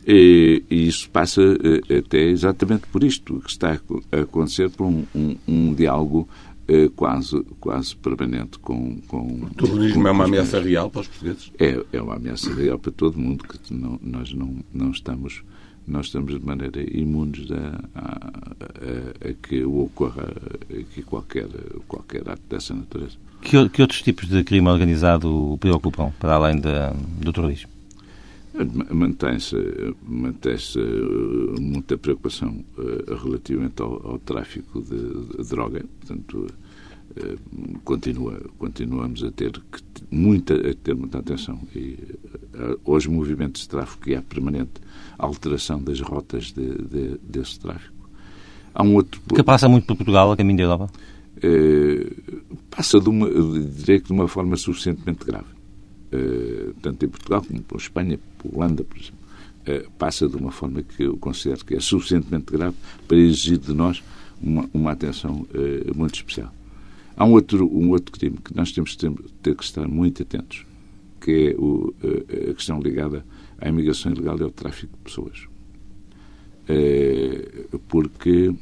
E, 0.07 0.63
e, 0.69 0.87
isso 0.87 1.09
passa 1.09 1.41
eh, 1.41 1.97
até 1.97 2.17
exatamente 2.17 2.87
por 2.87 3.03
isto, 3.03 3.39
que 3.39 3.49
está 3.49 3.79
a 4.11 4.21
acontecer 4.21 4.69
por 4.69 4.85
um, 4.85 5.05
um, 5.15 5.37
um 5.47 5.73
diálogo 5.73 6.27
eh, 6.67 6.89
quase, 6.95 7.43
quase 7.59 7.95
permanente 7.95 8.57
com, 8.59 8.99
com 9.07 9.43
O 9.43 9.49
terrorismo 9.55 10.01
com, 10.01 10.07
é 10.07 10.11
uma 10.11 10.23
ameaça 10.25 10.59
real 10.59 10.89
para 10.89 11.01
os 11.01 11.07
portugueses? 11.07 11.51
É, 11.59 11.83
é 11.91 12.01
uma 12.01 12.15
ameaça 12.15 12.53
real 12.53 12.79
para 12.79 12.91
todo 12.91 13.19
mundo, 13.19 13.43
que 13.43 13.73
não, 13.73 13.99
nós 14.01 14.33
não, 14.33 14.55
não 14.73 14.91
estamos 14.91 15.43
nós 15.87 16.05
estamos 16.05 16.39
de 16.39 16.45
maneira 16.45 16.79
imunes 16.95 17.49
a, 17.51 17.99
a, 17.99 19.25
a, 19.25 19.29
a 19.29 19.33
que 19.33 19.63
ocorra 19.63 20.31
aqui 20.69 21.01
qualquer, 21.01 21.47
qualquer 21.87 22.21
ato 22.29 22.41
dessa 22.47 22.73
natureza. 22.73 23.17
Que, 23.41 23.67
que 23.69 23.81
outros 23.81 24.01
tipos 24.01 24.29
de 24.29 24.43
crime 24.43 24.69
organizado 24.69 25.53
o 25.53 25.57
preocupam, 25.57 26.11
para 26.19 26.35
além 26.35 26.59
da, 26.61 26.93
do 27.19 27.33
terrorismo? 27.33 27.69
Mantém-se 28.53 29.55
mantém 30.03 30.53
eh, 30.55 31.59
muita 31.59 31.97
preocupação 31.97 32.63
uh, 32.77 33.15
relativamente 33.23 33.81
ao, 33.81 34.05
ao 34.05 34.19
tráfico 34.19 34.81
de, 34.81 35.37
de, 35.37 35.49
droga. 35.49 35.85
Portanto, 35.99 36.47
uh, 37.11 37.79
continua, 37.85 38.41
continuamos 38.57 39.23
a 39.23 39.31
ter, 39.31 39.51
que, 39.51 39.81
muita, 40.11 40.53
a 40.55 40.73
ter 40.73 40.93
muita 40.95 41.19
atenção 41.19 41.59
e, 41.73 41.97
aos 42.85 43.07
movimentos 43.07 43.61
de 43.61 43.69
tráfico 43.69 44.09
e 44.09 44.15
à 44.15 44.21
permanente 44.21 44.81
alteração 45.17 45.81
das 45.81 46.01
rotas 46.01 46.51
de, 46.51 46.73
de, 46.75 47.17
desse 47.23 47.57
tráfico. 47.57 48.09
Há 48.73 48.83
um 48.83 48.95
outro... 48.95 49.21
Que 49.33 49.43
passa 49.43 49.69
muito 49.69 49.87
por 49.87 49.95
Portugal, 49.95 50.31
a 50.31 50.37
caminho 50.37 50.57
da 50.57 50.63
Europa? 50.63 50.89
passa 52.69 52.99
de 52.99 53.09
uma, 53.09 53.27
diria 53.27 53.99
que 53.99 54.07
de 54.07 54.13
uma 54.13 54.27
forma 54.27 54.55
suficientemente 54.55 55.25
grave 55.25 55.45
eh, 55.45 55.60
tanto 56.81 57.05
em 57.05 57.09
Portugal 57.09 57.41
como 57.41 57.59
em 57.59 57.77
Espanha, 57.77 58.19
por 58.37 58.53
Holanda, 58.55 58.83
por 58.83 58.97
exemplo, 58.97 59.21
uh, 59.61 59.91
passa 59.97 60.27
de 60.27 60.35
uma 60.35 60.51
forma 60.51 60.81
que 60.81 61.03
eu 61.03 61.17
considero 61.17 61.63
que 61.65 61.75
é 61.75 61.79
suficientemente 61.79 62.51
grave 62.51 62.75
para 63.07 63.17
exigir 63.17 63.57
de 63.57 63.73
nós 63.73 64.03
uma, 64.41 64.69
uma 64.73 64.91
atenção 64.91 65.45
uh, 65.53 65.97
muito 65.97 66.15
especial. 66.15 66.53
Há 67.15 67.25
um 67.25 67.33
outro, 67.33 67.65
um 67.67 67.89
outro 67.89 68.11
crime 68.11 68.37
que 68.43 68.55
nós 68.55 68.71
temos 68.71 68.95
que 68.95 69.09
ter, 69.41 69.55
que 69.55 69.63
estar 69.63 69.87
muito 69.87 70.23
atentos, 70.23 70.65
que 71.19 71.49
é 71.49 71.55
o, 71.55 71.93
a 72.49 72.53
questão 72.53 72.79
ligada 72.81 73.23
à 73.59 73.69
imigração 73.69 74.11
ilegal 74.11 74.39
e 74.39 74.43
ao 74.43 74.49
tráfico 74.49 74.93
de 74.97 75.03
pessoas. 75.03 75.47
porque, 77.89 78.55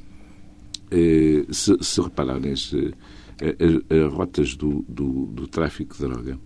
se, 1.51 1.77
se 1.79 2.01
repararem, 2.01 2.51
as, 2.51 2.73
as, 2.73 4.13
rotas 4.13 4.55
do, 4.55 4.83
do, 4.89 5.27
do 5.27 5.47
tráfico 5.47 5.95
de 5.95 6.01
droga 6.01 6.37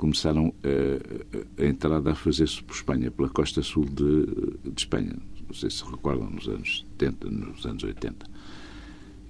começaram 0.00 0.54
a, 0.64 1.62
a 1.62 1.66
entrada 1.66 2.12
a 2.12 2.14
fazer-se 2.14 2.62
por 2.62 2.74
Espanha, 2.74 3.10
pela 3.10 3.28
costa 3.28 3.62
sul 3.62 3.84
de, 3.84 4.24
de, 4.64 4.80
Espanha. 4.80 5.12
Não 5.46 5.54
sei 5.54 5.68
se 5.68 5.84
recordam, 5.84 6.30
nos 6.30 6.48
anos 6.48 6.86
70, 6.98 7.30
nos 7.30 7.66
anos 7.66 7.84
80. 7.84 8.26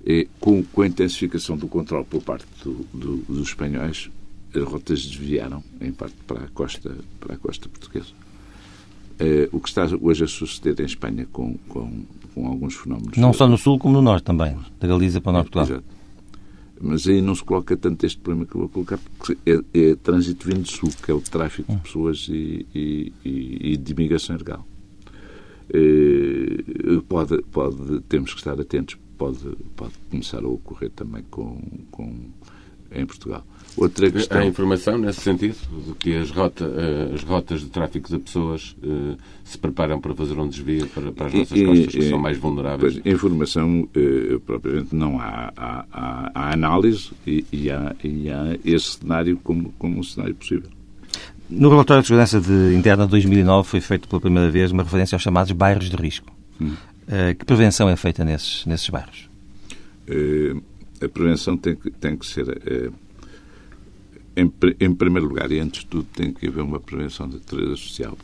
E, 0.06 0.28
com, 0.38 0.62
com 0.62 0.82
a 0.82 0.86
intensificação 0.86 1.56
do 1.56 1.66
controle 1.66 2.04
por 2.04 2.22
parte 2.22 2.46
do, 2.62 2.86
do, 2.94 3.16
dos 3.16 3.48
espanhóis, 3.48 4.10
as 4.54 4.62
rotas 4.62 5.04
desviaram, 5.04 5.60
em 5.80 5.90
parte, 5.90 6.14
para 6.24 6.44
a 6.44 6.48
costa, 6.48 6.96
para 7.18 7.34
a 7.34 7.36
costa 7.36 7.68
portuguesa. 7.68 8.12
Eh, 9.18 9.48
o 9.50 9.58
que 9.58 9.68
está 9.68 9.88
hoje 10.00 10.22
a 10.22 10.28
suceder 10.28 10.80
em 10.80 10.86
Espanha 10.86 11.26
com, 11.32 11.58
com, 11.68 12.04
com 12.32 12.46
alguns 12.46 12.76
fenómenos. 12.76 13.18
Não 13.18 13.32
só 13.32 13.48
no 13.48 13.58
sul 13.58 13.76
como 13.76 13.94
no 13.94 14.02
norte 14.02 14.22
também, 14.22 14.56
da 14.78 14.86
Galiza 14.86 15.20
para 15.20 15.30
o 15.30 15.32
norte 15.32 15.46
de 15.46 15.52
Portugal. 15.52 15.80
Exato 15.80 16.00
mas 16.80 17.06
aí 17.06 17.20
não 17.20 17.34
se 17.34 17.44
coloca 17.44 17.76
tanto 17.76 18.06
este 18.06 18.18
problema 18.18 18.46
que 18.46 18.54
eu 18.54 18.60
vou 18.60 18.68
colocar, 18.68 18.99
porque 19.18 19.37
é, 19.44 19.60
é 19.78 19.94
trânsito 19.96 20.46
vindo 20.46 20.62
do 20.62 20.70
sul, 20.70 20.90
que 21.04 21.10
é 21.10 21.14
o 21.14 21.20
tráfico 21.20 21.70
de 21.70 21.78
hum. 21.78 21.80
pessoas 21.80 22.26
e, 22.30 22.66
e, 22.75 23.12
e 23.25 23.76
de 23.76 23.92
imigração 23.92 24.34
ilegal. 24.34 24.66
Eh, 25.72 27.00
pode, 27.08 27.42
pode, 27.42 28.00
temos 28.08 28.32
que 28.32 28.40
estar 28.40 28.60
atentos, 28.60 28.99
pode, 29.16 29.56
pode 29.76 29.92
começar 30.10 30.42
a 30.42 30.49
ocorrer 30.49 30.90
também 30.90 31.22
com, 31.30 31.60
com, 31.90 32.30
em 32.92 33.06
Portugal. 33.06 33.44
Outra 33.76 34.11
questão... 34.11 34.40
Há 34.40 34.47
informação 34.47 34.99
nesse 34.99 35.20
sentido, 35.20 35.56
de 35.87 35.94
que 35.94 36.16
as, 36.16 36.30
rota, 36.30 36.64
eh, 36.64 37.14
as 37.14 37.23
rotas 37.23 37.61
de 37.61 37.66
tráfico 37.66 38.09
de 38.09 38.18
pessoas 38.18 38.76
eh, 38.82 39.16
se 39.44 39.56
preparam 39.56 40.00
para 40.00 40.14
fazer 40.14 40.38
um 40.38 40.49
desvio 40.49 40.87
para, 40.88 41.12
para 41.12 41.26
as 41.26 41.35
nossas 41.35 41.56
e, 41.56 41.64
costas, 41.64 41.87
que 41.87 41.99
e, 41.99 42.09
são 42.09 42.18
mais 42.18 42.37
vulneráveis? 42.37 42.94
Pois, 42.94 43.06
informação, 43.06 43.88
eh, 43.94 44.38
propriamente, 44.44 44.94
não 44.94 45.20
há. 45.20 45.52
Há, 45.56 45.85
há, 45.92 46.32
há 46.35 46.52
análise 46.52 47.11
e, 47.26 47.44
e, 47.52 47.70
há, 47.70 47.94
e 48.02 48.28
há 48.28 48.59
esse 48.64 48.99
cenário 48.99 49.38
como, 49.42 49.73
como 49.78 50.00
um 50.00 50.02
cenário 50.02 50.35
possível. 50.35 50.68
No 51.49 51.68
relatório 51.68 52.02
de 52.02 52.09
segurança 52.09 52.40
de 52.40 52.75
interna 52.75 53.04
de 53.04 53.11
2009 53.11 53.68
foi 53.68 53.80
feito 53.80 54.09
pela 54.09 54.20
primeira 54.20 54.50
vez 54.50 54.70
uma 54.73 54.82
referência 54.82 55.16
aos 55.16 55.23
chamados 55.23 55.52
bairros 55.52 55.90
de 55.90 55.97
risco. 55.97 56.30
Hum. 56.61 56.75
Uh, 57.09 57.35
que 57.37 57.44
prevenção 57.44 57.88
é 57.88 57.97
feita 57.97 58.25
nesses, 58.25 58.64
nesses 58.66 58.88
bairros? 58.88 59.28
Uh, 60.09 60.62
a 61.02 61.09
prevenção 61.09 61.57
tem 61.57 61.75
que, 61.75 61.90
tem 61.90 62.16
que 62.16 62.26
ser 62.26 62.49
uh, 62.49 62.92
em, 64.37 64.52
em, 64.80 64.95
primeiro 64.95 65.28
lugar, 65.28 65.50
e 65.50 65.59
antes 65.59 65.80
de 65.80 65.87
tudo, 65.87 66.07
tem 66.14 66.33
que 66.33 66.47
haver 66.47 66.62
uma 66.62 66.80
prevenção 66.80 67.28
de 67.28 67.35
natureza 67.35 67.76
social. 67.76 68.16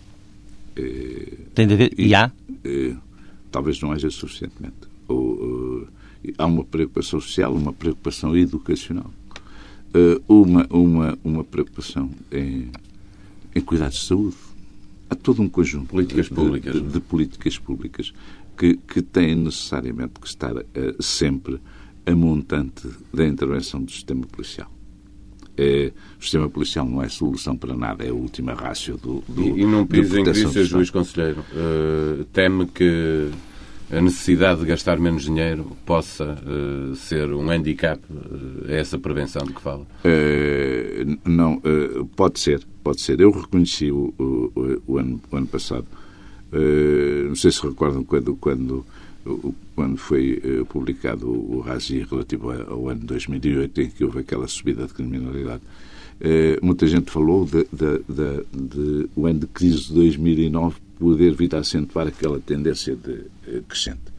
Eh, 0.77 1.33
tem 1.55 1.67
de 1.67 1.75
haver? 1.75 1.93
E, 1.99 2.15
há? 2.15 2.31
Eh, 2.65 2.95
talvez 3.51 3.81
não 3.81 3.93
haja 3.93 4.09
suficientemente. 4.11 4.77
Ou, 5.09 5.87
eh, 6.25 6.33
há 6.39 6.47
uma 6.47 6.65
preocupação 6.65 7.21
social, 7.21 7.55
uma 7.55 7.73
preocupação 7.73 8.37
educacional, 8.37 9.11
uma, 10.29 10.67
uma, 10.71 11.19
uma 11.25 11.45
preocupação 11.45 12.11
em, 12.31 12.71
em 13.55 13.61
cuidados 13.61 13.99
de 14.01 14.05
saúde. 14.05 14.37
há 15.09 15.15
todo 15.15 15.41
um 15.41 15.49
conjunto 15.49 15.89
políticas 15.89 16.27
de, 16.27 16.35
públicas. 16.35 16.75
De, 16.75 16.81
de, 16.81 17.01
políticas 17.01 17.59
públicas 17.59 18.13
que, 18.59 18.77
que 18.77 19.01
têm 19.01 19.35
necessariamente 19.35 20.21
que 20.21 20.27
estar 20.27 20.55
uh, 20.55 20.65
sempre 21.03 21.59
a 22.07 22.15
montante 22.15 22.89
da 23.13 23.27
intervenção 23.27 23.83
do 23.83 23.91
sistema 23.91 24.25
policial. 24.27 24.71
É, 25.59 25.91
o 26.19 26.23
sistema 26.23 26.49
policial 26.51 26.87
não 26.87 27.03
é 27.03 27.09
solução 27.09 27.57
para 27.57 27.75
nada, 27.75 28.05
é 28.05 28.11
a 28.11 28.15
última 28.15 28.53
rácio 28.53 28.99
do, 28.99 29.25
do 29.27 29.43
E, 29.43 29.63
e 29.63 29.65
num 29.65 29.87
país 29.87 30.15
em 30.15 30.23
crise, 30.23 30.65
Juiz 30.65 30.91
Conselheiro, 30.91 31.41
uh, 31.41 32.25
teme 32.27 32.67
que 32.67 33.31
a 33.91 34.01
necessidade 34.01 34.61
de 34.61 34.67
gastar 34.67 34.99
menos 34.99 35.25
dinheiro 35.25 35.65
possa 35.87 36.37
uh, 36.45 36.95
ser 36.95 37.33
um 37.33 37.51
handicap 37.51 38.03
uh, 38.11 38.67
a 38.69 38.73
essa 38.73 38.99
prevenção 38.99 39.47
de 39.47 39.55
que 39.55 39.63
fala? 39.63 39.87
não, 41.25 41.61
pode 42.15 42.39
ser, 42.39 42.63
pode 42.85 43.01
ser. 43.01 43.19
Eu 43.21 43.31
reconheci 43.31 43.91
o, 43.91 44.13
o, 44.19 44.83
o, 44.87 44.99
ano, 44.99 45.21
o 45.31 45.37
ano, 45.37 45.47
passado, 45.47 45.87
não 47.27 47.35
sei 47.35 47.51
se 47.51 47.63
recordam 47.63 48.05
quando, 48.05 48.37
quando 48.37 48.85
quando 49.75 49.97
foi 49.97 50.41
uh, 50.45 50.65
publicado 50.67 51.29
o 51.29 51.61
RASI 51.61 52.07
relativo 52.09 52.51
ao 52.51 52.89
ano 52.89 53.01
2008, 53.05 53.81
em 53.81 53.91
que 53.91 54.05
houve 54.05 54.21
aquela 54.21 54.47
subida 54.47 54.87
de 54.87 54.95
criminalidade, 54.95 55.63
uh, 56.21 56.65
muita 56.65 56.87
gente 56.87 57.11
falou 57.11 57.45
de, 57.45 57.67
o 59.17 59.27
ano 59.27 59.41
de 59.41 59.47
crise 59.49 59.89
de 59.89 59.95
2009 59.95 60.77
poder 60.99 61.35
vir 61.35 61.55
a 61.55 61.59
acentuar 61.59 62.07
aquela 62.07 62.39
tendência 62.41 62.95
de, 62.95 63.13
uh, 63.13 63.63
crescente. 63.69 64.17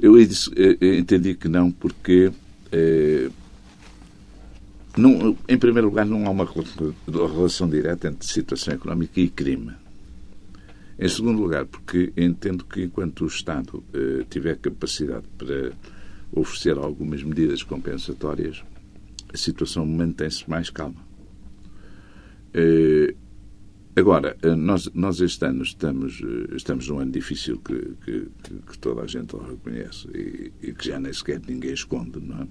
Eu 0.00 0.14
entendi 0.20 1.34
que 1.34 1.48
não, 1.48 1.72
porque, 1.72 2.30
não, 4.96 5.36
em 5.48 5.58
primeiro 5.58 5.88
lugar, 5.88 6.06
não 6.06 6.24
há 6.24 6.30
uma 6.30 6.46
relação 6.46 7.68
direta 7.68 8.06
entre 8.06 8.24
situação 8.28 8.74
económica 8.74 9.20
e 9.20 9.28
crime. 9.28 9.72
Em 10.98 11.08
segundo 11.08 11.40
lugar, 11.40 11.64
porque 11.64 12.12
entendo 12.16 12.64
que 12.64 12.82
enquanto 12.82 13.22
o 13.22 13.28
Estado 13.28 13.84
eh, 13.94 14.24
tiver 14.28 14.56
capacidade 14.56 15.26
para 15.38 15.72
oferecer 16.32 16.76
algumas 16.76 17.22
medidas 17.22 17.62
compensatórias, 17.62 18.64
a 19.32 19.36
situação 19.36 19.86
mantém-se 19.86 20.50
mais 20.50 20.70
calma. 20.70 21.06
Eh, 22.52 23.14
agora, 23.94 24.36
eh, 24.42 24.56
nós, 24.56 24.90
nós 24.92 25.20
este 25.20 25.46
ano 25.46 25.62
estamos, 25.62 26.20
estamos 26.50 26.88
num 26.88 26.98
ano 26.98 27.12
difícil 27.12 27.58
que, 27.58 27.94
que, 28.04 28.28
que 28.68 28.78
toda 28.80 29.02
a 29.02 29.06
gente 29.06 29.36
reconhece 29.36 30.08
e, 30.08 30.52
e, 30.60 30.72
que 30.72 30.88
já 30.88 30.98
nem 30.98 31.12
sequer 31.12 31.40
ninguém 31.46 31.74
esconde, 31.74 32.18
não 32.18 32.40
é? 32.42 32.48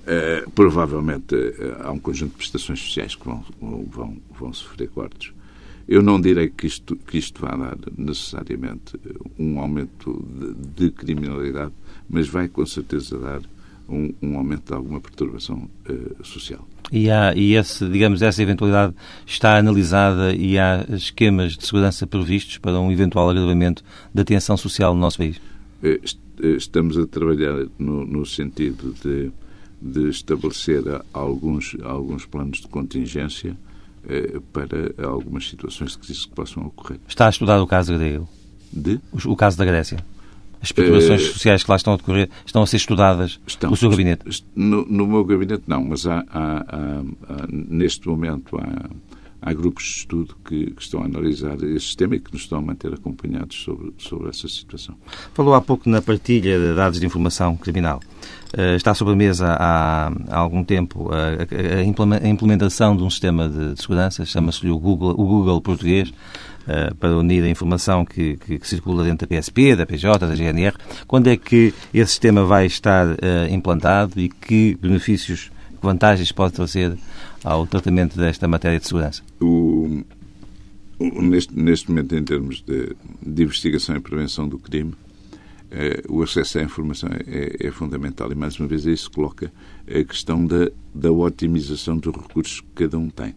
Uh, 0.00 0.50
provavelmente 0.52 1.34
uh, 1.34 1.82
há 1.82 1.92
um 1.92 1.98
conjunto 1.98 2.30
de 2.30 2.38
prestações 2.38 2.80
sociais 2.80 3.14
que 3.14 3.22
vão, 3.22 3.44
vão, 3.60 4.16
vão 4.30 4.50
sofrer 4.50 4.88
cortes. 4.88 5.34
Eu 5.90 6.02
não 6.02 6.20
direi 6.20 6.48
que 6.48 6.68
isto, 6.68 6.94
que 6.94 7.18
isto 7.18 7.42
vá 7.42 7.56
dar 7.56 7.76
necessariamente 7.98 8.96
um 9.36 9.58
aumento 9.58 10.24
de, 10.38 10.84
de 10.86 10.90
criminalidade, 10.92 11.72
mas 12.08 12.28
vai 12.28 12.46
com 12.46 12.64
certeza 12.64 13.18
dar 13.18 13.40
um, 13.88 14.14
um 14.22 14.38
aumento 14.38 14.68
de 14.68 14.72
alguma 14.72 15.00
perturbação 15.00 15.68
uh, 15.88 16.24
social. 16.24 16.64
E, 16.92 17.10
há, 17.10 17.34
e 17.34 17.56
esse, 17.56 17.88
digamos, 17.88 18.22
essa 18.22 18.40
eventualidade 18.40 18.94
está 19.26 19.56
analisada 19.56 20.32
e 20.32 20.56
há 20.60 20.86
esquemas 20.90 21.56
de 21.56 21.66
segurança 21.66 22.06
previstos 22.06 22.58
para 22.58 22.78
um 22.78 22.92
eventual 22.92 23.28
agravamento 23.28 23.82
da 24.14 24.24
tensão 24.24 24.56
social 24.56 24.94
no 24.94 25.00
nosso 25.00 25.18
país? 25.18 25.40
Eh, 25.82 26.00
eh, 26.40 26.46
estamos 26.50 26.98
a 26.98 27.06
trabalhar 27.06 27.66
no, 27.80 28.06
no 28.06 28.24
sentido 28.24 28.94
de, 29.02 29.32
de 29.82 30.08
estabelecer 30.08 30.84
alguns, 31.12 31.76
alguns 31.82 32.26
planos 32.26 32.60
de 32.60 32.68
contingência 32.68 33.50
eh, 33.50 33.69
para 34.52 35.06
algumas 35.06 35.48
situações 35.48 35.96
crise 35.96 36.26
que 36.26 36.34
possam 36.34 36.66
ocorrer. 36.66 36.98
Está 37.08 37.26
a 37.26 37.30
estudar 37.30 37.60
o 37.60 37.66
caso 37.66 37.96
grego? 37.96 38.28
De? 38.72 39.00
O, 39.26 39.36
caso 39.36 39.58
da 39.58 39.64
Grécia? 39.64 39.98
As 40.62 40.72
perturbações 40.72 41.22
uh, 41.22 41.32
sociais 41.32 41.64
que 41.64 41.70
lá 41.70 41.76
estão 41.76 41.94
a 41.94 41.96
decorrer 41.96 42.28
estão 42.44 42.62
a 42.62 42.66
ser 42.66 42.76
estudadas 42.76 43.40
estão, 43.46 43.70
no 43.70 43.76
seu 43.76 43.90
gabinete? 43.90 44.44
No, 44.54 44.84
no, 44.86 45.06
meu 45.06 45.24
gabinete 45.24 45.64
não, 45.66 45.82
mas 45.82 46.06
há, 46.06 46.24
há, 46.30 46.64
há, 46.68 47.46
neste 47.50 48.06
momento 48.06 48.58
há, 48.58 48.90
há 49.40 49.52
grupos 49.54 49.84
de 49.84 49.90
estudo 49.90 50.36
que, 50.44 50.70
que, 50.70 50.82
estão 50.82 51.02
a 51.02 51.06
analisar 51.06 51.54
esse 51.64 51.86
sistema 51.86 52.14
e 52.14 52.20
que 52.20 52.32
nos 52.32 52.42
estão 52.42 52.58
a 52.58 52.62
manter 52.62 52.92
acompanhados 52.92 53.56
sobre, 53.56 53.92
sobre 53.98 54.28
essa 54.28 54.46
situação. 54.48 54.94
Falou 55.32 55.54
há 55.54 55.60
pouco 55.60 55.88
na 55.88 56.02
partilha 56.02 56.58
de 56.58 56.74
dados 56.74 57.00
de 57.00 57.06
informação 57.06 57.56
criminal. 57.56 58.00
Uh, 58.56 58.74
está 58.74 58.94
sobre 58.94 59.14
a 59.14 59.16
mesa 59.16 59.56
há, 59.58 60.12
há 60.28 60.38
algum 60.38 60.64
tempo 60.64 61.08
a, 61.12 62.24
a, 62.24 62.28
implementação 62.28 62.96
de 62.96 63.04
um 63.04 63.10
sistema 63.10 63.48
de, 63.48 63.74
de 63.74 63.80
segurança, 63.80 64.24
chama-se-lhe 64.26 64.72
o 64.72 64.78
Google, 64.78 65.10
o 65.10 65.24
Google 65.24 65.60
português, 65.60 66.10
uh, 66.10 66.94
para 66.96 67.16
unir 67.16 67.44
a 67.44 67.48
informação 67.48 68.04
que, 68.04 68.36
que, 68.38 68.58
que, 68.58 68.68
circula 68.68 69.04
dentro 69.04 69.28
da 69.28 69.36
PSP, 69.36 69.76
da 69.76 69.86
PJ, 69.86 70.26
da 70.26 70.34
GNR. 70.34 70.76
Quando 71.06 71.28
é 71.28 71.36
que 71.36 71.72
esse 71.94 72.10
sistema 72.10 72.44
vai 72.44 72.66
estar 72.66 73.06
implantado 73.50 74.20
e 74.20 74.28
que 74.28 74.76
benefícios, 74.80 75.50
que 75.78 75.86
vantagens 75.86 76.32
pode 76.32 76.52
trazer 76.54 76.98
ao 77.44 77.66
tratamento 77.66 78.16
desta 78.16 78.48
matéria 78.48 78.80
de 78.80 78.86
segurança? 78.86 79.22
O, 79.40 80.02
neste, 81.00 81.58
neste 81.58 81.88
momento, 81.88 82.14
em 82.14 82.22
termos 82.22 82.62
de, 82.62 82.94
de 83.24 83.42
investigação 83.42 83.96
e 83.96 84.00
prevenção 84.00 84.46
do 84.48 84.58
crime, 84.58 84.92
eh, 84.92 85.09
o 86.08 86.22
acesso 86.22 86.58
à 86.58 86.62
informação 86.62 87.08
é, 87.26 87.66
é, 87.66 87.70
fundamental 87.70 88.30
e, 88.32 88.34
mais 88.34 88.58
uma 88.58 88.66
vez, 88.68 88.86
isso 88.86 89.10
coloca 89.10 89.52
a 89.86 90.04
questão 90.04 90.44
da, 90.44 90.70
da 90.94 91.12
otimização 91.12 91.96
dos 91.96 92.14
recursos 92.14 92.60
que 92.60 92.84
cada 92.84 92.98
um 92.98 93.08
tem. 93.08 93.34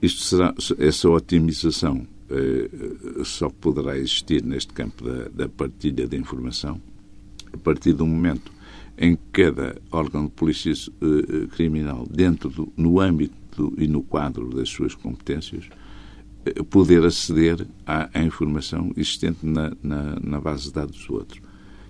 Isto 0.00 0.22
será, 0.22 0.54
essa 0.78 1.08
otimização 1.10 2.06
eh, 2.30 3.24
só 3.24 3.48
poderá 3.48 3.96
existir 3.96 4.44
neste 4.44 4.72
campo 4.72 5.02
da, 5.02 5.28
da 5.28 5.48
partilha 5.48 6.06
de 6.06 6.16
informação 6.16 6.80
a 7.52 7.56
partir 7.56 7.94
do 7.94 8.06
momento 8.06 8.52
em 8.98 9.16
que 9.16 9.44
cada 9.44 9.80
órgão 9.90 10.26
de 10.26 10.32
polícia 10.32 10.72
uh, 10.72 11.48
criminal, 11.48 12.06
dentro 12.10 12.50
do, 12.50 12.72
no 12.76 13.00
âmbito 13.00 13.34
do, 13.56 13.82
e 13.82 13.88
no 13.88 14.02
quadro 14.02 14.50
das 14.50 14.68
suas 14.68 14.94
competências, 14.94 15.68
poder 16.70 17.04
aceder 17.04 17.66
à, 17.86 18.08
à, 18.12 18.22
informação 18.22 18.92
existente 18.96 19.44
na, 19.44 19.72
na, 19.82 20.18
na, 20.20 20.40
base 20.40 20.64
de 20.64 20.72
dados 20.72 21.06
do 21.06 21.14
outro. 21.14 21.42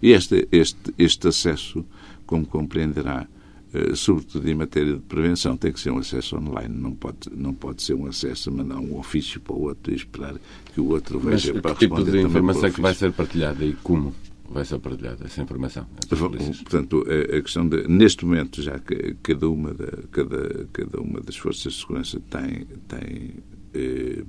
E 0.03 0.11
este, 0.11 0.49
este, 0.51 0.95
este 0.99 1.29
acesso, 1.29 1.85
como 2.27 2.47
compreenderá, 2.47 3.27
uh, 3.75 3.97
sobretudo 3.97 4.49
em 4.49 4.55
matéria 4.55 4.95
de 4.95 5.01
prevenção, 5.01 5.57
tem 5.57 5.73
que 5.73 5.81
ser 5.81 5.91
um 5.91 5.99
acesso 5.99 6.37
online, 6.37 6.75
não 6.77 6.93
pode, 6.93 7.31
não 7.35 7.53
pode 7.53 7.83
ser 7.83 7.95
um 7.95 8.07
acesso 8.07 8.51
a 8.51 8.53
mandar 8.53 8.79
um 8.79 8.99
ofício 8.99 9.41
para 9.41 9.55
o 9.55 9.63
outro 9.63 9.93
e 9.93 9.97
esperar 9.97 10.35
que 10.73 10.81
o 10.81 10.89
outro 10.89 11.19
veja 11.19 11.53
Mas 11.53 11.63
para 11.63 11.75
que 11.75 11.81
tipo 11.81 12.03
de 12.03 12.21
informação 12.21 12.67
é 12.67 12.71
que 12.71 12.81
vai 12.81 12.95
ser 12.95 13.13
partilhada 13.13 13.65
e 13.65 13.75
como? 13.75 14.15
vai 14.51 14.65
ser 14.65 14.79
partilhada 14.79 15.27
essa 15.27 15.43
informação. 15.43 15.87
Portanto, 16.09 17.05
a, 17.07 17.41
questão 17.43 17.69
de, 17.69 17.87
neste 17.87 18.25
momento 18.25 18.63
já 18.63 18.81
cada 19.23 19.49
uma, 19.49 19.75
da, 19.75 19.91
cada, 20.11 20.67
cada 20.73 21.01
uma 21.01 21.21
das 21.21 21.37
forças 21.37 21.75
de 21.75 21.81
segurança 21.81 22.21
tem, 22.31 22.67
tem, 22.89 23.35
eh, 23.75 24.23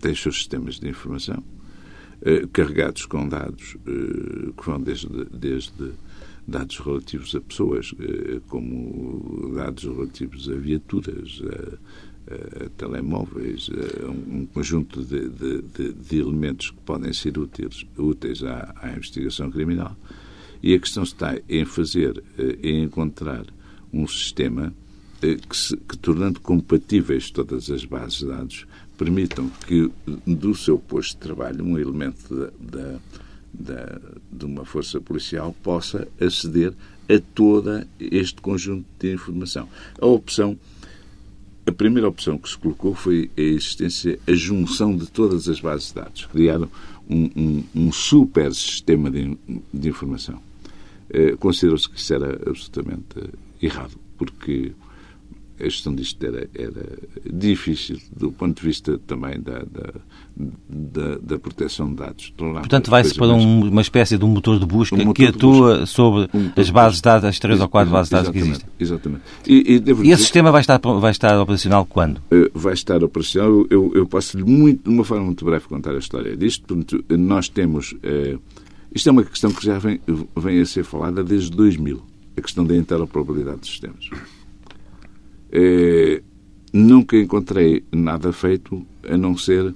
tem 0.00 0.12
os 0.12 0.22
seus 0.22 0.36
sistemas 0.36 0.78
de 0.78 0.88
informação 0.88 1.42
eh, 2.22 2.46
carregados 2.52 3.06
com 3.06 3.28
dados 3.28 3.76
eh, 3.86 4.52
que 4.56 4.66
vão 4.66 4.80
desde, 4.80 5.24
desde 5.26 5.92
dados 6.46 6.78
relativos 6.78 7.34
a 7.36 7.40
pessoas, 7.40 7.94
como 8.48 9.52
dados 9.54 9.84
relativos 9.84 10.48
a 10.48 10.54
viaturas, 10.54 11.40
a, 11.46 12.68
telemóveis, 12.76 13.70
um 14.32 14.46
conjunto 14.46 15.04
de, 15.04 15.28
de, 15.28 15.62
de, 15.62 15.92
de, 15.92 16.18
elementos 16.18 16.70
que 16.70 16.76
podem 16.78 17.12
ser 17.12 17.38
úteis, 17.38 17.86
úteis 17.96 18.42
à, 18.42 18.74
à, 18.80 18.90
investigação 18.96 19.48
criminal. 19.48 19.96
E 20.60 20.74
a 20.74 20.78
questão 20.78 21.04
está 21.04 21.38
em 21.48 21.64
fazer, 21.64 22.22
em 22.62 22.82
encontrar 22.82 23.46
um 23.92 24.06
sistema 24.08 24.74
que, 25.20 25.56
se, 25.56 25.76
que, 25.76 25.98
tornando 25.98 26.40
compatíveis 26.40 27.30
todas 27.30 27.70
as 27.70 27.84
bases 27.84 28.18
de 28.18 28.26
dados, 28.26 28.66
permitam 28.96 29.48
que, 29.66 29.90
do 30.26 30.54
seu 30.54 30.78
posto 30.78 31.12
de 31.12 31.18
trabalho, 31.18 31.64
um 31.64 31.78
elemento 31.78 32.52
da, 32.58 32.98
da, 33.52 34.00
de 34.30 34.44
uma 34.44 34.64
força 34.64 35.00
policial 35.00 35.54
possa 35.62 36.06
aceder 36.20 36.72
a 37.08 37.20
todo 37.34 37.84
este 37.98 38.40
conjunto 38.40 38.86
de 38.98 39.12
informação. 39.12 39.68
A 40.00 40.06
opção 40.06 40.58
a 41.66 41.72
primeira 41.72 42.08
opção 42.08 42.36
que 42.36 42.48
se 42.48 42.58
colocou 42.58 42.94
foi 42.94 43.30
a 43.36 43.40
existência, 43.40 44.18
a 44.26 44.32
junção 44.32 44.96
de 44.96 45.06
todas 45.06 45.48
as 45.48 45.60
bases 45.60 45.88
de 45.88 45.94
dados. 45.94 46.26
Criaram 46.26 46.68
um, 47.08 47.30
um, 47.36 47.64
um 47.74 47.92
super 47.92 48.52
sistema 48.52 49.10
de, 49.10 49.38
de 49.72 49.88
informação. 49.88 50.40
Eh, 51.10 51.36
Considerou-se 51.38 51.88
que 51.88 51.98
isso 51.98 52.14
era 52.14 52.34
absolutamente 52.48 53.04
errado, 53.62 53.92
porque 54.16 54.72
a 55.60 55.64
gestão 55.64 55.94
disto 55.94 56.24
era, 56.24 56.48
era 56.54 56.98
difícil 57.32 57.98
do 58.14 58.32
ponto 58.32 58.60
de 58.60 58.66
vista 58.66 58.98
também 59.06 59.40
da, 59.40 59.60
da, 59.60 59.92
da, 60.68 61.18
da 61.22 61.38
proteção 61.38 61.88
de 61.88 61.96
dados. 61.96 62.32
Portanto, 62.36 62.90
vai-se 62.90 63.14
para 63.14 63.28
um, 63.28 63.68
uma 63.68 63.80
espécie 63.80 64.16
de 64.16 64.24
um 64.24 64.28
motor 64.28 64.58
de 64.58 64.66
busca 64.66 64.96
um 64.96 64.98
motor 64.98 65.14
que 65.14 65.26
atua 65.26 65.70
busca. 65.80 65.86
sobre 65.86 66.28
um 66.34 66.50
as 66.56 66.70
bases 66.70 66.96
de 66.98 67.02
dados, 67.02 67.24
as 67.24 67.38
três 67.38 67.60
ou 67.60 67.68
quatro 67.68 67.92
bases 67.92 68.08
de 68.08 68.16
dados 68.16 68.30
que 68.30 68.38
existem. 68.38 68.68
Exatamente. 68.78 69.22
E, 69.46 69.54
e, 69.54 69.72
e 69.74 69.76
esse 69.76 69.82
dizer, 69.82 70.16
sistema 70.16 70.50
vai 70.50 70.60
estar, 70.60 70.78
vai 70.78 71.10
estar 71.10 71.40
operacional 71.40 71.86
quando? 71.86 72.20
Eh, 72.30 72.50
vai 72.54 72.74
estar 72.74 73.02
operacional. 73.02 73.66
Eu, 73.70 73.92
eu 73.94 74.06
posso-lhe, 74.06 74.44
muito, 74.44 74.84
de 74.84 74.90
uma 74.90 75.04
forma 75.04 75.24
muito 75.26 75.44
breve, 75.44 75.66
contar 75.66 75.94
a 75.94 75.98
história 75.98 76.36
disto. 76.36 76.66
Portanto, 76.66 77.04
nós 77.10 77.48
temos. 77.48 77.94
Eh, 78.02 78.38
isto 78.94 79.08
é 79.08 79.12
uma 79.12 79.22
questão 79.22 79.52
que 79.52 79.64
já 79.64 79.78
vem, 79.78 80.00
vem 80.36 80.60
a 80.60 80.66
ser 80.66 80.84
falada 80.84 81.22
desde 81.22 81.50
2000 81.50 82.10
a 82.36 82.42
questão 82.42 82.64
da 82.64 82.76
interoperabilidade 82.76 83.60
dos 83.60 83.70
sistemas. 83.70 84.08
É, 85.52 86.22
nunca 86.72 87.16
encontrei 87.16 87.82
nada 87.92 88.32
feito 88.32 88.84
a 89.08 89.16
não 89.16 89.36
ser 89.36 89.74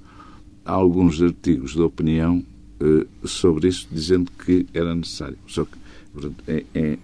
alguns 0.65 1.21
artigos 1.21 1.73
de 1.73 1.83
opinião 1.83 2.43
eh, 2.81 3.07
sobre 3.25 3.69
isso, 3.69 3.87
dizendo 3.91 4.31
que 4.45 4.67
era 4.73 4.95
necessário. 4.95 5.37
Só 5.47 5.65
que, 5.65 5.77
portanto, 6.13 6.45
em, 6.49 6.67
em, 6.75 6.99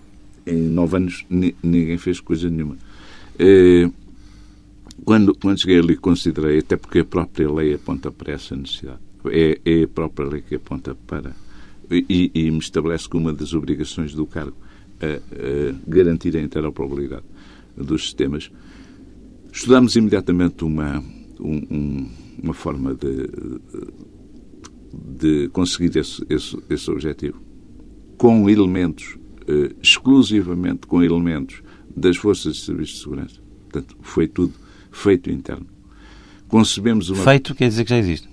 em 0.47 0.63
nove 0.63 0.97
anos, 0.97 1.27
ninguém 1.29 1.99
fez 1.99 2.21
coisa 2.21 2.49
nenhuma. 2.49 2.77
É, 3.39 3.91
quando, 5.05 5.35
quando 5.35 5.61
cheguei 5.61 5.79
ali, 5.79 5.97
considerei, 5.97 6.59
até 6.59 6.77
porque 6.77 7.01
a 7.01 7.05
própria 7.05 7.51
lei 7.51 7.75
aponta 7.75 8.11
para 8.11 8.33
essa 8.33 8.57
necessidade. 8.57 9.01
É, 9.27 9.61
é 9.65 9.83
a 9.85 9.89
própria 9.89 10.29
lei 10.29 10.43
que 10.43 10.55
aponta 10.55 10.95
para. 11.07 11.35
E, 11.91 12.31
e 12.33 12.51
me 12.51 12.59
estabelece 12.59 13.09
como 13.09 13.25
uma 13.25 13.33
das 13.33 13.53
obrigações 13.53 14.15
do 14.15 14.25
cargo 14.25 14.57
a 15.01 15.75
garantir 15.89 16.37
a 16.37 16.41
interoperabilidade 16.41 17.25
dos 17.77 18.03
sistemas. 18.03 18.51
Estudamos 19.53 19.97
imediatamente 19.97 20.65
uma, 20.65 21.03
um, 21.41 22.09
uma 22.43 22.55
forma 22.55 22.95
de, 22.95 23.29
de 24.93 25.49
conseguir 25.49 25.97
esse, 25.97 26.25
esse, 26.29 26.57
esse 26.69 26.91
objetivo 26.91 27.41
com 28.17 28.49
elementos, 28.51 29.17
eh, 29.49 29.75
exclusivamente 29.83 30.87
com 30.87 31.03
elementos 31.03 31.63
das 31.97 32.17
forças 32.17 32.57
de 32.57 32.61
serviço 32.63 32.93
de 32.95 32.99
segurança. 33.01 33.41
Portanto, 33.63 33.97
foi 34.03 34.29
tudo 34.29 34.53
feito 34.91 35.31
interno. 35.31 35.67
Concebemos 36.49 37.09
uma... 37.09 37.23
Feito 37.25 37.55
quer 37.55 37.69
dizer 37.69 37.85
que 37.85 37.91
já 37.91 37.99
existe? 37.99 38.29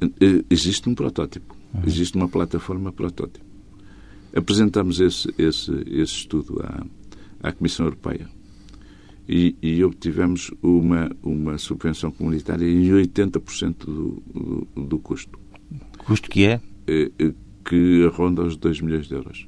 Eh, 0.00 0.44
existe 0.48 0.88
um 0.88 0.94
protótipo. 0.94 1.56
Uhum. 1.74 1.82
Existe 1.86 2.16
uma 2.16 2.28
plataforma 2.28 2.92
protótipo. 2.92 3.44
Apresentamos 4.34 5.00
esse, 5.00 5.28
esse, 5.36 5.72
esse 5.86 6.12
estudo 6.12 6.62
à, 6.62 6.86
à 7.48 7.52
Comissão 7.52 7.86
Europeia 7.86 8.28
e, 9.32 9.56
e, 9.62 9.82
obtivemos 9.82 10.50
uma, 10.62 11.10
uma 11.22 11.56
subvenção 11.56 12.10
comunitária 12.10 12.66
em 12.66 12.86
80% 12.90 13.76
do, 13.86 14.22
do, 14.26 14.82
do 14.82 14.98
custo. 14.98 15.38
Custo 16.04 16.28
que 16.28 16.44
é? 16.44 16.60
é? 16.86 17.32
Que 17.64 18.10
ronda 18.12 18.42
os 18.42 18.56
2 18.56 18.82
milhões 18.82 19.08
de 19.08 19.14
euros. 19.14 19.46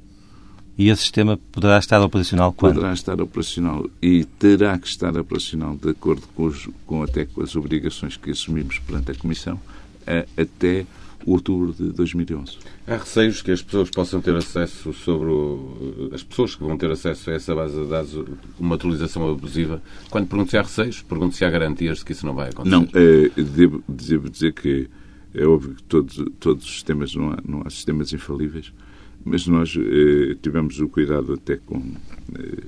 E 0.79 0.88
esse 0.88 1.03
sistema 1.03 1.38
poderá 1.53 1.79
estar 1.79 2.01
operacional 2.01 2.51
quando? 2.55 2.77
Poderá 2.77 2.94
estar 2.94 3.20
operacional 3.20 3.87
e 4.01 4.25
terá 4.25 4.79
que 4.79 4.88
estar 4.88 5.14
operacional 5.18 5.77
de 5.77 5.90
acordo 5.90 6.23
com, 6.35 6.44
os, 6.44 6.66
com 6.87 7.03
até 7.03 7.27
com 7.27 7.42
as 7.42 7.55
obrigações 7.55 8.16
que 8.16 8.31
assumimos 8.31 8.79
perante 8.79 9.11
a 9.11 9.14
Comissão 9.14 9.61
até 10.37 10.87
outubro 11.26 11.72
de 11.72 11.90
2011. 11.92 12.58
Há 12.87 12.96
receios 12.96 13.42
que 13.42 13.50
as 13.50 13.62
pessoas 13.62 13.90
possam 13.90 14.20
ter 14.20 14.34
acesso 14.34 14.92
sobre 14.92 15.28
o, 15.28 16.10
as 16.12 16.22
pessoas 16.22 16.54
que 16.54 16.62
vão 16.62 16.76
ter 16.76 16.90
acesso 16.90 17.30
a 17.30 17.34
essa 17.34 17.54
base 17.54 17.80
de 17.80 17.88
dados, 17.88 18.14
uma 18.58 18.74
atualização 18.74 19.28
abusiva. 19.30 19.82
Quando 20.10 20.28
pergunto 20.28 20.50
se 20.50 20.56
há 20.56 20.62
receios, 20.62 21.02
pergunto 21.02 21.34
se 21.34 21.44
há 21.44 21.50
garantias 21.50 21.98
de 21.98 22.04
que 22.04 22.12
isso 22.12 22.26
não 22.26 22.34
vai 22.34 22.50
acontecer. 22.50 22.70
Não, 22.70 22.88
é, 22.94 23.42
devo, 23.42 23.82
devo 23.88 24.28
dizer 24.28 24.52
que 24.52 24.88
é 25.34 25.46
óbvio 25.46 25.74
que 25.74 25.82
todos, 25.84 26.24
todos 26.38 26.64
os 26.64 26.72
sistemas, 26.72 27.14
não 27.14 27.30
há, 27.30 27.38
não 27.46 27.62
há 27.64 27.70
sistemas 27.70 28.12
infalíveis, 28.12 28.72
mas 29.24 29.46
nós 29.46 29.74
eh, 29.76 30.37
tivemos 30.40 30.78
o 30.80 30.88
cuidado 30.88 31.32
até 31.32 31.56
com, 31.56 31.82
eh, 32.38 32.64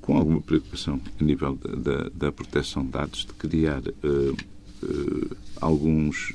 com 0.00 0.16
alguma 0.16 0.40
preocupação 0.40 1.00
a 1.20 1.24
nível 1.24 1.56
da, 1.56 1.74
da, 1.74 2.10
da 2.14 2.32
proteção 2.32 2.84
de 2.84 2.90
dados, 2.90 3.26
de 3.26 3.32
criar 3.34 3.82
alguns 5.60 6.32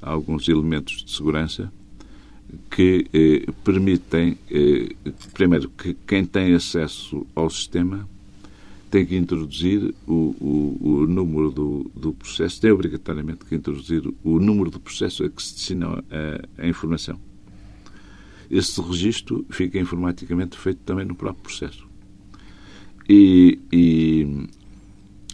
alguns 0.00 0.48
elementos 0.48 1.04
de 1.04 1.10
segurança 1.10 1.72
que 2.70 3.06
eh, 3.12 3.52
permitem, 3.64 4.36
eh, 4.50 4.94
primeiro, 5.32 5.70
que 5.70 5.94
quem 6.06 6.24
tem 6.24 6.54
acesso 6.54 7.26
ao 7.34 7.48
sistema 7.48 8.08
tem 8.90 9.06
que 9.06 9.16
introduzir 9.16 9.94
o, 10.06 10.34
o, 10.40 10.78
o 10.82 11.06
número 11.06 11.50
do, 11.50 11.90
do, 11.94 12.12
processo, 12.12 12.60
tem 12.60 12.72
obrigatoriamente 12.72 13.44
que 13.44 13.54
introduzir 13.54 14.02
o 14.24 14.40
número 14.40 14.68
do 14.68 14.80
processo 14.80 15.24
a 15.24 15.30
que 15.30 15.40
se 15.40 15.54
destina 15.54 16.02
a, 16.10 16.62
a 16.64 16.66
informação. 16.66 17.18
Esse 18.50 18.80
registro 18.80 19.46
fica 19.48 19.78
informaticamente 19.78 20.58
feito 20.58 20.80
também 20.84 21.04
no 21.04 21.14
próprio 21.14 21.44
processo. 21.44 21.86
E, 23.08 23.60
e, 23.72 24.48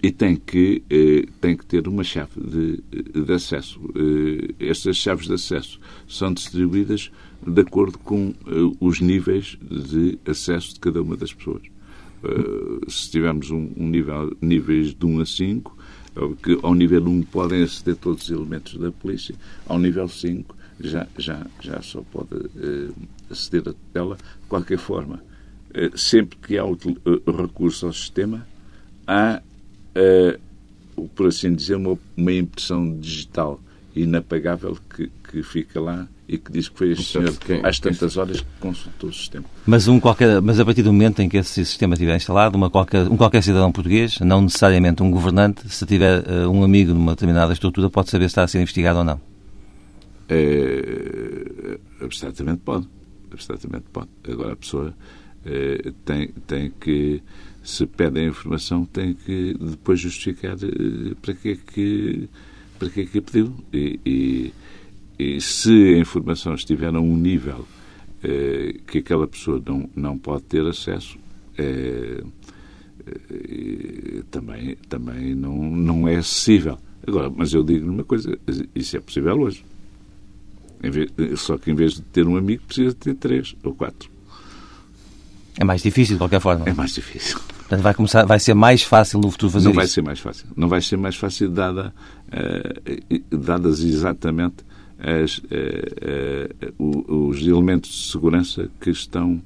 e 0.06 0.12
tem 0.12 0.36
que, 0.36 0.84
eh, 0.88 1.26
tem 1.40 1.56
que 1.56 1.66
ter 1.66 1.88
uma 1.88 2.04
chave 2.04 2.40
de, 2.40 2.80
de 3.24 3.32
acesso. 3.32 3.80
Eh, 3.96 4.66
estas 4.68 4.96
chaves 4.96 5.26
de 5.26 5.34
acesso 5.34 5.80
são 6.06 6.32
distribuídas 6.32 7.10
de 7.44 7.60
acordo 7.60 7.98
com 7.98 8.32
eh, 8.46 8.76
os 8.78 9.00
níveis 9.00 9.58
de 9.60 10.16
acesso 10.24 10.74
de 10.74 10.78
cada 10.78 11.02
uma 11.02 11.16
das 11.16 11.34
pessoas. 11.34 11.62
Se 12.88 13.10
tivermos 13.10 13.50
um, 13.50 13.68
um, 13.76 13.88
nível, 13.88 14.36
níveis 14.40 14.94
de 14.94 15.06
1 15.06 15.20
a 15.20 15.26
5, 15.26 15.78
que 16.42 16.58
ao 16.62 16.74
nível 16.74 17.04
1 17.04 17.22
podem 17.24 17.62
aceder 17.62 17.96
todos 17.96 18.24
os 18.24 18.30
elementos 18.30 18.78
da 18.78 18.90
polícia, 18.90 19.34
ao 19.66 19.78
nível 19.78 20.08
5 20.08 20.56
já, 20.80 21.06
já, 21.18 21.46
já 21.60 21.82
só 21.82 22.02
pode 22.12 22.30
aceder 23.30 23.68
a 23.68 23.74
ela 23.98 24.16
de 24.16 24.48
qualquer 24.48 24.78
forma. 24.78 25.22
Sempre 25.94 26.38
que 26.38 26.58
há 26.58 26.64
o 26.64 26.76
recurso 27.36 27.86
ao 27.86 27.92
sistema, 27.92 28.46
há 29.06 29.40
uh, 29.96 31.08
por 31.14 31.26
assim 31.26 31.54
dizer, 31.54 31.76
uma, 31.76 31.98
uma 32.16 32.32
impressão 32.32 32.96
digital 32.98 33.60
inapagável 33.94 34.76
que, 34.94 35.10
que 35.30 35.42
fica 35.42 35.80
lá 35.80 36.06
e 36.28 36.38
que 36.38 36.50
diz 36.50 36.68
que 36.68 36.76
foi 36.76 36.90
este 36.90 37.04
senhor 37.04 37.32
que, 37.36 37.60
às 37.62 37.78
tantas 37.78 38.16
horas 38.16 38.40
que 38.40 38.46
consultou 38.60 39.10
o 39.10 39.12
sistema. 39.12 39.44
Mas, 39.64 39.86
um 39.86 40.00
qualquer, 40.00 40.40
mas 40.42 40.58
a 40.58 40.64
partir 40.64 40.82
do 40.82 40.92
momento 40.92 41.20
em 41.22 41.28
que 41.28 41.36
esse 41.36 41.64
sistema 41.64 41.94
estiver 41.94 42.16
instalado, 42.16 42.56
uma 42.56 42.68
qualquer, 42.68 43.06
um 43.08 43.16
qualquer 43.16 43.42
cidadão 43.42 43.70
português, 43.70 44.18
não 44.20 44.42
necessariamente 44.42 45.02
um 45.02 45.10
governante, 45.10 45.68
se 45.68 45.86
tiver 45.86 46.24
uh, 46.28 46.50
um 46.50 46.64
amigo 46.64 46.92
numa 46.92 47.12
determinada 47.12 47.52
estrutura, 47.52 47.88
pode 47.88 48.10
saber 48.10 48.24
se 48.24 48.32
está 48.32 48.42
a 48.42 48.48
ser 48.48 48.58
investigado 48.58 48.98
ou 48.98 49.04
não? 49.04 49.20
É, 50.28 51.78
abstratamente 52.00 52.60
pode. 52.64 52.88
Abstratamente 53.32 53.84
pode. 53.92 54.08
Agora 54.28 54.54
a 54.54 54.56
pessoa 54.56 54.92
é, 55.44 55.92
tem, 56.04 56.28
tem 56.46 56.72
que 56.80 57.22
se 57.66 57.84
pede 57.84 58.20
a 58.20 58.24
informação, 58.24 58.84
tem 58.84 59.12
que 59.12 59.56
depois 59.58 59.98
justificar 59.98 60.54
eh, 60.54 61.14
para 61.20 61.34
que 61.34 61.48
é 61.48 61.56
que, 61.56 62.28
para 62.78 62.88
que, 62.88 63.00
é 63.00 63.06
que 63.06 63.20
pediu. 63.20 63.52
E, 63.72 63.98
e, 64.06 64.52
e, 65.18 65.40
se 65.40 65.72
a 65.72 65.98
informação 65.98 66.54
estiver 66.54 66.94
a 66.94 67.00
um 67.00 67.16
nível 67.16 67.66
eh, 68.22 68.76
que 68.86 68.98
aquela 68.98 69.26
pessoa 69.26 69.60
não, 69.66 69.90
não 69.96 70.16
pode 70.16 70.44
ter 70.44 70.64
acesso, 70.64 71.18
eh, 71.58 72.22
eh 73.04 74.22
também, 74.30 74.76
também 74.88 75.34
não, 75.34 75.56
não 75.56 76.06
é 76.06 76.14
acessível. 76.14 76.78
Agora, 77.04 77.28
mas 77.28 77.52
eu 77.52 77.64
digo 77.64 77.90
uma 77.90 78.04
coisa, 78.04 78.38
isso 78.76 78.96
é 78.96 79.00
possível 79.00 79.40
hoje. 79.40 79.64
Vez, 80.80 81.10
só 81.40 81.58
que 81.58 81.72
em 81.72 81.74
vez 81.74 81.94
de 81.94 82.02
ter 82.02 82.28
um 82.28 82.36
amigo, 82.36 82.62
precisa 82.62 82.94
ter 82.94 83.14
três 83.14 83.56
ou 83.64 83.74
quatro. 83.74 84.08
É 85.58 85.64
mais 85.64 85.82
difícil, 85.82 86.14
de 86.14 86.18
qualquer 86.18 86.40
forma. 86.40 86.64
É 86.68 86.72
mais 86.72 86.94
difícil. 86.94 87.40
Portanto, 87.66 87.82
vai, 87.82 87.94
começar, 87.94 88.24
vai 88.24 88.38
ser 88.38 88.54
mais 88.54 88.82
fácil 88.82 89.18
no 89.18 89.28
futuro 89.28 89.50
fazer 89.50 89.64
Não 89.64 89.70
isso? 89.72 89.76
Não 89.76 89.82
vai 89.82 89.88
ser 89.88 90.02
mais 90.02 90.18
fácil. 90.20 90.46
Não 90.56 90.68
vai 90.68 90.80
ser 90.80 90.96
mais 90.96 91.16
fácil 91.16 91.50
dada, 91.50 91.92
uh, 92.28 93.36
dadas 93.36 93.80
exatamente 93.80 94.64
as, 95.00 95.38
uh, 95.38 95.42
uh, 96.78 97.28
os 97.28 97.44
elementos 97.44 97.90
de 97.90 98.12
segurança 98.12 98.70
que 98.80 98.90
estão 98.90 99.42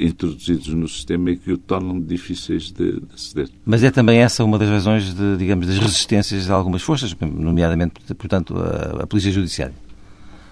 introduzidos 0.00 0.68
no 0.68 0.88
sistema 0.88 1.30
e 1.30 1.36
que 1.36 1.52
o 1.52 1.58
tornam 1.58 2.00
difíceis 2.00 2.72
de, 2.72 2.92
de, 2.92 3.14
aceder. 3.14 3.50
Mas 3.66 3.84
é 3.84 3.90
também 3.90 4.18
essa 4.18 4.42
uma 4.42 4.58
das 4.58 4.70
razões, 4.70 5.12
de, 5.12 5.36
digamos, 5.36 5.66
das 5.66 5.76
resistências 5.76 6.46
de 6.46 6.52
algumas 6.52 6.80
forças, 6.80 7.14
nomeadamente, 7.20 7.92
portanto, 8.14 8.56
a, 8.56 9.02
a 9.02 9.06
Polícia 9.06 9.30
Judiciária. 9.30 9.74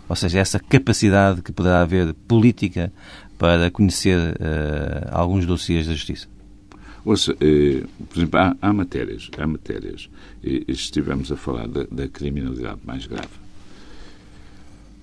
Ou 0.06 0.14
seja, 0.14 0.38
essa 0.38 0.60
capacidade 0.60 1.40
que 1.40 1.50
poderá 1.50 1.80
haver 1.80 2.12
política 2.28 2.92
para 3.38 3.70
conhecer 3.70 4.36
alguns 5.10 5.46
dossiês 5.46 5.86
da 5.86 5.94
Justiça. 5.94 6.28
Ouça, 7.04 7.36
eh, 7.40 7.82
por 8.08 8.18
exemplo, 8.18 8.40
há, 8.40 8.56
há, 8.60 8.72
matérias, 8.72 9.30
há 9.36 9.46
matérias, 9.46 10.08
e, 10.44 10.64
estivemos 10.68 11.32
a 11.32 11.36
falar 11.36 11.66
da, 11.66 11.84
da 11.90 12.08
criminalidade 12.08 12.80
mais 12.84 13.06
grave. 13.06 13.28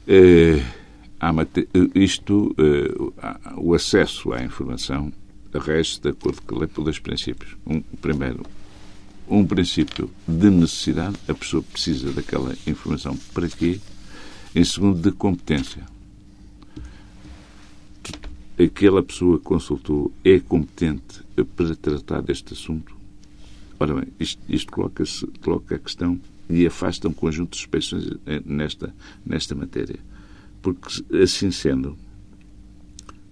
Eh, 0.07 0.63
há 1.19 1.31
isto, 1.95 2.55
eh, 2.57 3.57
o 3.57 3.73
acesso 3.73 4.31
à 4.31 4.43
informação 4.43 5.11
rege 5.53 5.99
de 5.99 6.09
acordo 6.09 6.41
com 6.43 6.55
a 6.55 6.59
lei 6.59 6.67
por 6.67 6.83
dois 6.83 6.99
princípios. 6.99 7.55
Um, 7.65 7.81
primeiro, 7.99 8.43
um 9.27 9.45
princípio 9.45 10.09
de 10.27 10.49
necessidade, 10.49 11.17
a 11.27 11.33
pessoa 11.33 11.63
precisa 11.63 12.11
daquela 12.11 12.55
informação 12.65 13.17
para 13.33 13.49
quê? 13.49 13.79
Em 14.55 14.63
segundo, 14.63 14.99
de 14.99 15.11
competência. 15.11 15.83
Aquela 18.59 19.03
pessoa 19.03 19.37
que 19.37 19.43
consultou 19.43 20.11
é 20.23 20.39
competente 20.39 21.21
para 21.55 21.75
tratar 21.75 22.21
deste 22.21 22.53
assunto? 22.53 22.97
Ora 23.79 23.93
bem, 23.93 24.07
isto, 24.19 24.41
isto 24.49 24.71
coloca, 24.71 25.03
coloca 25.41 25.75
a 25.75 25.79
questão 25.79 26.19
e 26.49 26.65
afasta 26.65 27.07
um 27.07 27.13
conjunto 27.13 27.51
de 27.51 27.57
suspeições 27.57 28.09
eh, 28.25 28.41
nesta, 28.43 28.93
nesta 29.23 29.53
matéria. 29.53 29.99
Porque, 30.59 30.87
assim 31.21 31.51
sendo, 31.51 31.95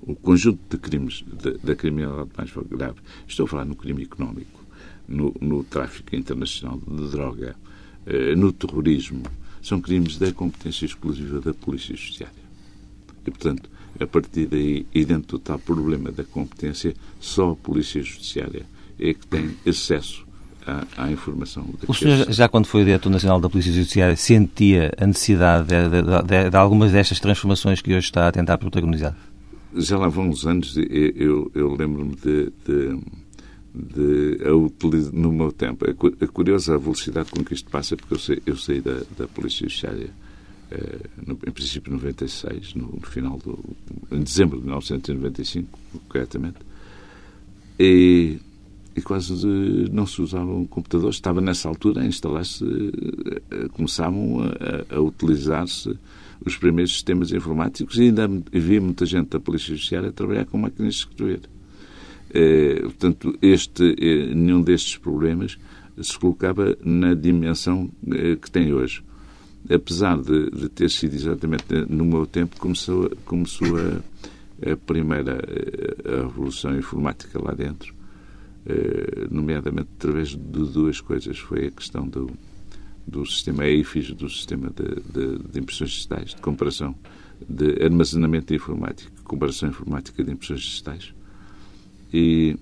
o 0.02 0.14
conjunto 0.14 0.60
de 0.70 0.78
crimes 0.78 1.24
da, 1.28 1.52
da 1.52 1.76
criminalidade 1.76 2.30
mais 2.38 2.52
grave, 2.70 3.00
estou 3.28 3.46
a 3.46 3.50
falar 3.50 3.66
no 3.66 3.76
crime 3.76 4.04
económico, 4.04 4.64
no, 5.08 5.34
no 5.42 5.64
tráfico 5.64 6.16
internacional 6.16 6.80
de 6.88 7.10
droga, 7.10 7.56
eh, 8.06 8.36
no 8.36 8.54
terrorismo, 8.54 9.24
são 9.64 9.82
crimes 9.82 10.20
da 10.20 10.32
competência 10.32 10.86
exclusiva 10.86 11.42
da 11.42 11.52
Polícia 11.52 11.96
Judiciária. 11.96 12.46
E, 13.26 13.32
portanto, 13.32 13.68
a 14.00 14.06
partir 14.06 14.46
daí, 14.48 14.86
e 14.94 15.06
dentro 15.06 15.38
do 15.38 15.40
tal 15.40 15.60
problema 15.60 16.12
da 16.12 16.24
competência, 16.24 16.94
só 17.20 17.52
a 17.52 17.56
Polícia 17.56 18.02
Judiciária 18.02 18.66
é 19.00 19.14
que 19.14 19.26
tem 19.28 19.52
acesso 19.68 20.26
à, 20.66 20.86
à 20.98 21.12
informação. 21.12 21.68
O 21.88 21.94
senhor, 21.94 22.32
já 22.32 22.48
quando 22.48 22.66
foi 22.66 22.84
diretor 22.84 23.10
nacional 23.10 23.40
da 23.40 23.50
Polícia 23.50 23.72
Judiciária, 23.72 24.16
sentia 24.16 24.92
a 24.98 25.08
necessidade 25.08 25.68
de, 25.68 25.90
de, 25.90 26.02
de, 26.02 26.50
de 26.50 26.58
algumas 26.58 26.92
destas 26.92 27.20
transformações 27.20 27.82
que 27.82 27.92
hoje 27.92 28.06
está 28.06 28.28
a 28.28 28.32
tentar 28.32 28.58
protagonizar? 28.58 29.16
Já 29.76 29.98
lá 29.98 30.08
vão 30.08 30.30
uns 30.30 30.46
anos, 30.46 30.76
eu, 30.78 31.52
eu 31.54 31.76
lembro-me 31.76 32.16
de, 32.16 32.52
de, 32.66 33.00
de, 33.74 34.46
a 34.46 34.54
utilizar, 34.54 35.14
no 35.14 35.32
meu 35.32 35.52
tempo. 35.52 35.86
É 35.86 36.28
curiosa 36.28 36.76
a 36.76 36.78
velocidade 36.78 37.30
com 37.30 37.44
que 37.44 37.54
isto 37.54 37.70
passa, 37.70 37.96
porque 37.98 38.14
eu, 38.14 38.20
sei, 38.20 38.42
eu 38.46 38.56
saí 38.56 38.80
da, 38.80 39.02
da 39.18 39.28
Polícia 39.28 39.68
Judiciária 39.68 40.10
no, 41.26 41.34
em 41.46 41.52
princípio 41.52 41.92
96, 41.92 42.74
no, 42.76 43.00
final 43.02 43.38
do 43.38 43.60
em 44.12 44.22
dezembro 44.22 44.58
de 44.58 44.64
1995, 44.66 45.80
corretamente, 46.08 46.58
e 47.80 48.40
e 48.96 49.02
quase 49.02 49.46
não 49.92 50.08
se 50.08 50.22
usavam 50.22 50.66
computadores. 50.66 51.18
Estava 51.18 51.42
nessa 51.42 51.68
altura 51.68 52.02
a 52.02 52.06
instalar-se, 52.06 52.64
eh, 52.64 53.68
começavam 53.74 54.40
a, 54.90 54.96
a 54.96 55.02
utilizar-se 55.02 55.98
os 56.46 56.56
primeiros 56.56 56.94
sistemas 56.94 57.32
informáticos 57.32 57.98
e 57.98 58.04
ainda 58.04 58.24
havia 58.24 58.80
muita 58.80 59.06
gente 59.06 59.30
da 59.30 59.40
Polícia 59.40 59.70
Judiciária 59.70 60.10
a 60.10 60.14
trabalhar 60.14 60.46
com 60.46 60.58
máquinas 60.58 60.94
de 60.94 61.00
escrever. 61.02 61.42
Eh, 62.34 62.80
portanto, 62.84 63.38
este, 63.42 63.96
eh, 64.00 64.34
nenhum 64.34 64.62
destes 64.62 64.98
problemas 64.98 65.58
se 66.02 66.18
colocava 66.18 66.78
na 66.84 67.14
dimensão 67.14 67.90
que 68.42 68.52
tem 68.52 68.74
hoje. 68.74 69.02
Apesar 69.74 70.18
de, 70.22 70.52
de, 70.52 70.70
ter 70.70 70.90
sido 70.90 71.16
exatamente 71.16 71.66
no 71.90 72.06
meu 72.06 72.26
tempo, 72.26 72.58
começou, 72.60 73.10
começou 73.26 73.68
a, 73.78 74.72
a 74.72 74.78
primeira 74.78 75.40
a 76.06 76.28
revolução 76.28 76.78
informática 76.78 77.42
lá 77.42 77.52
dentro 77.54 77.96
eh, 78.66 79.28
nomeadamente 79.30 79.90
através 79.98 80.30
de 80.30 80.38
duas 80.38 81.00
coisas. 81.00 81.38
Foi 81.38 81.68
a 81.68 81.72
questão 81.72 82.08
do, 82.08 82.32
do 83.06 83.24
sistema 83.26 83.66
EIFIS, 83.66 84.12
do 84.14 84.28
sistema 84.28 84.72
de, 84.72 84.96
de, 85.12 85.38
de, 85.52 85.60
impressões 85.60 85.92
digitais, 85.92 86.30
de 86.32 86.42
comparação, 86.42 86.96
de 87.48 87.84
armazenamento 87.84 88.54
informático, 88.56 89.12
comparação 89.24 89.70
informática 89.70 90.24
de 90.24 90.32
impressões 90.32 90.62
digitais, 90.62 91.14
e, 92.12 92.58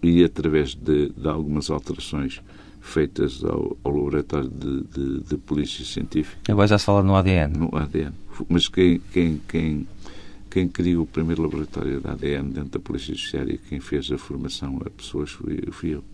e 0.00 0.22
através 0.22 0.74
de, 0.76 1.08
de 1.08 1.28
algumas 1.28 1.70
alterações 1.70 2.40
feitas 2.86 3.42
ao, 3.44 3.76
ao 3.82 3.92
laboratório 3.92 4.48
de, 4.48 4.82
de, 4.84 5.20
de, 5.20 5.36
polícia 5.36 5.84
científica. 5.84 6.38
Agora 6.48 6.66
já 6.66 6.78
se 6.78 6.84
fala 6.84 7.02
no 7.02 7.14
ADN. 7.16 7.56
No 7.56 7.76
ADN. 7.76 8.12
Mas 8.48 8.68
quem, 8.68 9.00
quem, 9.12 9.40
quem 9.48 9.86
quem 10.56 10.68
criou 10.68 11.02
o 11.02 11.06
primeiro 11.06 11.42
laboratório 11.42 12.00
de 12.00 12.08
ADN 12.08 12.50
dentro 12.50 12.70
da 12.70 12.78
Polícia 12.78 13.14
Judiciária, 13.14 13.58
quem 13.68 13.78
fez 13.78 14.10
a 14.10 14.16
formação 14.16 14.80
a 14.86 14.88
pessoas 14.88 15.30
fui, 15.30 15.62
fui 15.70 15.94
eu. 15.96 16.04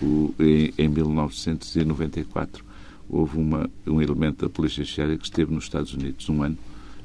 O, 0.00 0.34
em, 0.40 0.72
em 0.78 0.88
1994 0.88 2.64
houve 3.06 3.36
uma, 3.36 3.68
um 3.86 4.00
elemento 4.00 4.46
da 4.46 4.48
Polícia 4.48 4.82
Judiciária 4.82 5.18
que 5.18 5.24
esteve 5.24 5.52
nos 5.52 5.64
Estados 5.64 5.92
Unidos 5.92 6.26
um 6.30 6.42
ano. 6.42 6.56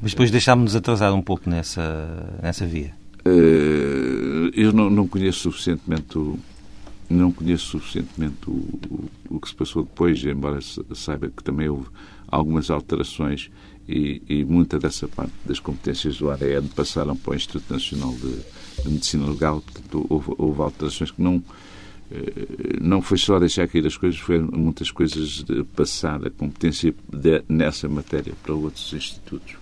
Mas 0.02 0.12
depois 0.12 0.32
deixámos-nos 0.32 0.78
atrasar 0.78 1.14
um 1.14 1.22
pouco 1.22 1.50
nessa, 1.50 2.40
nessa 2.42 2.66
via. 2.66 2.94
Uh, 3.26 4.50
eu 4.54 4.72
não, 4.72 4.90
não 4.90 5.08
conheço 5.08 5.52
suficientemente 5.52 6.18
o, 6.18 6.40
não 7.10 7.32
conheço 7.32 7.66
suficientemente 7.66 8.48
o, 8.48 8.52
o, 8.52 9.10
o, 9.30 9.40
que 9.40 9.48
se 9.50 9.56
passou 9.56 9.84
depois, 9.84 10.24
embora 10.24 10.60
saiba 10.94 11.30
que 11.30 11.44
também 11.44 11.70
houve 11.70 11.88
algumas 12.28 12.70
alterações 12.70 13.52
e, 13.88 14.22
e, 14.28 14.44
muita 14.44 14.80
dessa 14.80 15.08
parte 15.08 15.34
das 15.46 15.60
competências 15.60 16.18
do 16.18 16.32
ADN 16.32 16.68
passaram 16.70 17.16
para 17.16 17.34
o 17.34 17.36
Instituto 17.36 17.72
Nacional 17.72 18.14
de, 18.14 18.84
de 18.84 18.90
Medicina 18.90 19.30
Legal, 19.30 19.62
portanto 19.62 20.06
houve, 20.10 20.34
houve, 20.38 20.62
alterações 20.62 21.12
que 21.12 21.22
não 21.22 21.44
eh, 22.12 22.78
não 22.82 23.02
foi 23.02 23.18
só 23.18 23.40
deixar 23.40 23.68
cair 23.68 23.86
as 23.86 23.98
coisas, 23.98 24.20
foi 24.20 24.40
muitas 24.40 24.90
coisas 24.90 25.44
de 25.44 25.64
passar 25.64 26.26
a 26.26 26.30
competência 26.32 26.94
de, 27.12 27.44
nessa 27.48 27.88
matéria 27.88 28.34
para 28.42 28.54
outros 28.54 28.92
institutos. 28.94 29.56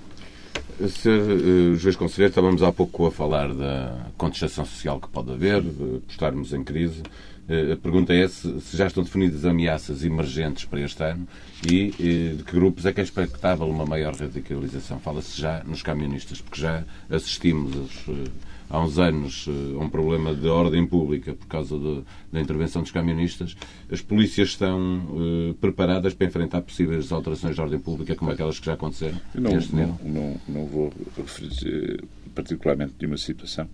Sr. 0.79 1.75
Juiz 1.75 1.95
Conselheiro, 1.95 2.31
estávamos 2.31 2.63
há 2.63 2.71
pouco 2.71 3.05
a 3.05 3.11
falar 3.11 3.53
da 3.53 4.07
contestação 4.17 4.65
social 4.65 4.99
que 4.99 5.07
pode 5.07 5.31
haver, 5.31 5.61
de 5.61 6.01
estarmos 6.07 6.53
em 6.53 6.63
crise. 6.63 7.01
Eh, 7.47 7.73
a 7.73 7.77
pergunta 7.77 8.13
é 8.13 8.27
se, 8.27 8.61
se, 8.61 8.77
já 8.77 8.87
estão 8.87 9.03
definidas 9.03 9.43
ameaças 9.43 10.03
emergentes 10.05 10.63
para 10.65 10.79
este 10.79 11.03
ano 11.03 11.27
e, 11.69 11.93
e 11.99 12.35
de 12.37 12.43
que 12.43 12.53
grupos 12.53 12.85
é 12.85 12.93
que 12.93 13.01
é 13.01 13.03
expectável 13.03 13.67
uma 13.67 13.85
maior 13.85 14.15
radicalização. 14.15 14.99
Fala-se 14.99 15.39
já 15.39 15.63
nos 15.63 15.81
camionistas, 15.81 16.39
porque 16.39 16.61
já 16.61 16.83
assistimos 17.09 17.91
eh, 18.07 18.29
há 18.69 18.79
uns 18.79 18.97
anos 18.97 19.45
eh, 19.49 19.75
a 19.75 19.83
um 19.83 19.89
problema 19.89 20.33
de 20.33 20.47
ordem 20.47 20.87
pública 20.87 21.33
por 21.33 21.47
causa 21.47 21.77
de, 21.77 22.01
da 22.31 22.39
intervenção 22.39 22.81
dos 22.81 22.91
camionistas. 22.91 23.57
As 23.91 24.01
polícias 24.01 24.49
estão 24.49 24.79
uh, 24.79 25.53
preparadas 25.55 26.13
para 26.13 26.27
enfrentar 26.27 26.61
possíveis 26.61 27.11
alterações 27.11 27.55
de 27.55 27.61
ordem 27.61 27.79
pública 27.79 28.15
como 28.15 28.31
aquelas 28.31 28.59
que 28.59 28.65
já 28.65 28.73
aconteceram? 28.73 29.19
não, 29.35 29.51
não, 29.51 29.99
não, 30.03 30.41
não, 30.47 30.65
vou 30.65 30.93
referir 31.17 32.03
particularmente 32.33 32.93
de 32.97 33.05
uma 33.05 33.17
situação, 33.17 33.69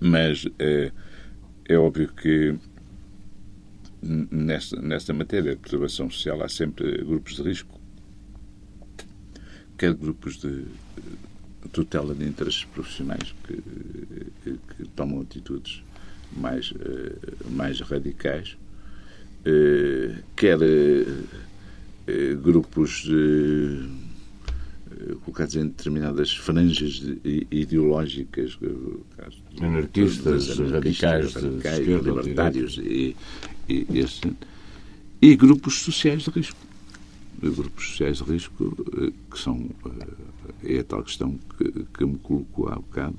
mas 0.00 0.46
é 1.68 1.76
óbvio 1.76 2.08
que 2.12 2.54
nesta, 4.02 4.80
nesta 4.80 5.12
matéria 5.12 5.54
de 5.54 5.60
preservação 5.60 6.10
social 6.10 6.42
há 6.42 6.48
sempre 6.48 7.04
grupos 7.04 7.36
de 7.36 7.42
risco, 7.42 7.80
quer 9.76 9.94
grupos 9.94 10.38
de 10.38 10.64
tutela 11.72 12.14
de 12.14 12.24
interesses 12.24 12.64
profissionais 12.64 13.34
que, 13.44 13.62
que, 14.42 14.58
que 14.76 14.88
tomam 14.94 15.20
atitudes 15.20 15.82
mais, 16.32 16.72
eh, 16.78 17.16
mais 17.50 17.80
radicais, 17.80 18.56
eh, 19.44 20.22
quer 20.36 20.58
eh, 20.62 22.34
grupos 22.40 23.02
de 23.02 24.05
colocados 25.36 25.56
em 25.56 25.66
determinadas 25.66 26.34
franjas 26.34 27.02
ideológicas, 27.50 28.58
anarquistas, 29.60 30.58
radicais, 30.58 31.34
radicais 31.34 31.78
esquerda, 31.80 32.10
libertários 32.10 32.78
e, 32.78 33.14
e, 33.68 33.86
e, 33.90 34.06
e, 35.20 35.36
grupos 35.36 35.82
sociais 35.82 36.22
de 36.22 36.30
risco. 36.30 36.58
Grupos 37.42 37.90
sociais 37.90 38.16
de 38.16 38.24
risco 38.24 38.74
eh, 38.96 39.12
que 39.30 39.38
são 39.38 39.68
eh, 40.64 40.76
é 40.76 40.78
a 40.78 40.84
tal 40.84 41.02
questão 41.02 41.38
que, 41.58 41.70
que 41.92 42.06
me 42.06 42.16
colocou 42.16 42.70
há 42.70 42.76
bocado 42.76 43.18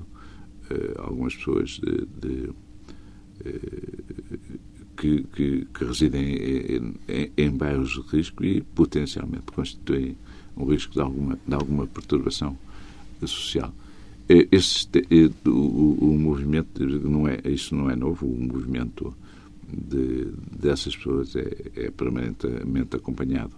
eh, 0.70 0.94
algumas 0.98 1.36
pessoas 1.36 1.80
de, 1.80 2.08
de 2.20 2.50
que, 4.96 5.22
que, 5.22 5.68
que, 5.72 5.84
residem 5.84 6.34
em, 6.34 6.94
em, 7.06 7.32
em 7.36 7.50
bairros 7.56 7.92
de 7.92 8.00
risco 8.16 8.44
e 8.44 8.60
potencialmente 8.60 9.52
constituem 9.52 10.16
um 10.58 10.64
risco 10.64 10.92
de 10.92 11.00
alguma, 11.00 11.38
de 11.46 11.54
alguma 11.54 11.86
perturbação 11.86 12.58
social. 13.24 13.72
Este, 14.28 15.02
o, 15.46 15.96
o, 16.00 16.18
movimento, 16.18 16.84
não 16.84 17.26
é, 17.26 17.40
isso 17.46 17.74
não 17.74 17.88
é 17.88 17.96
novo, 17.96 18.26
o 18.26 18.38
movimento 18.38 19.16
de, 19.66 20.26
dessas 20.52 20.94
pessoas 20.94 21.34
é, 21.34 21.56
é 21.76 21.90
permanentemente 21.90 22.96
acompanhado, 22.96 23.54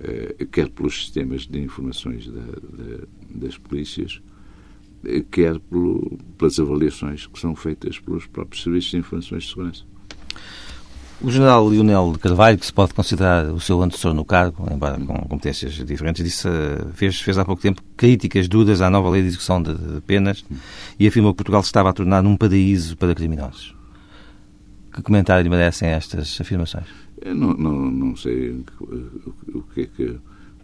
é, 0.00 0.44
quer 0.50 0.70
pelos 0.70 0.94
sistemas 0.96 1.46
de 1.46 1.60
informações 1.60 2.26
da, 2.26 2.40
da, 2.40 3.06
das 3.30 3.56
polícias, 3.58 4.20
eh, 5.04 5.24
quer 5.30 5.58
pelo, 5.60 6.18
pelas 6.36 6.58
avaliações 6.58 7.26
que 7.26 7.38
são 7.38 7.54
feitas 7.54 7.98
pelos 8.00 8.26
próprios 8.26 8.62
serviços 8.62 8.90
de 8.90 8.96
informações 8.96 9.44
de 9.44 9.50
segurança. 9.50 9.84
O 11.20 11.32
general 11.32 11.68
Lionel 11.68 12.12
de 12.12 12.18
Carvalho, 12.20 12.56
que 12.56 12.64
se 12.64 12.72
pode 12.72 12.94
considerar 12.94 13.46
o 13.46 13.58
seu 13.58 13.82
antecessor 13.82 14.14
no 14.14 14.24
cargo, 14.24 14.64
embora 14.72 14.96
com 15.00 15.14
competências 15.26 15.72
diferentes, 15.84 16.24
disse, 16.24 16.48
fez, 16.94 17.20
fez 17.20 17.36
há 17.36 17.44
pouco 17.44 17.60
tempo 17.60 17.82
críticas 17.96 18.46
duras 18.46 18.80
à 18.80 18.88
nova 18.88 19.10
lei 19.10 19.22
de 19.22 19.28
execução 19.28 19.60
de, 19.60 19.74
de 19.74 20.00
penas 20.02 20.44
e 20.96 21.08
afirmou 21.08 21.32
que 21.32 21.38
Portugal 21.38 21.60
se 21.64 21.70
estava 21.70 21.90
a 21.90 21.92
tornar 21.92 22.22
num 22.22 22.36
paraíso 22.36 22.96
para 22.96 23.16
criminosos. 23.16 23.74
Que 24.94 25.02
comentário 25.02 25.42
lhe 25.42 25.50
merecem 25.50 25.88
estas 25.88 26.40
afirmações? 26.40 26.86
Eu 27.20 27.34
não, 27.34 27.52
não, 27.52 27.90
não 27.90 28.16
sei 28.16 28.64
o 28.80 29.62
que 29.74 29.80
é 29.80 29.86
que 29.86 30.16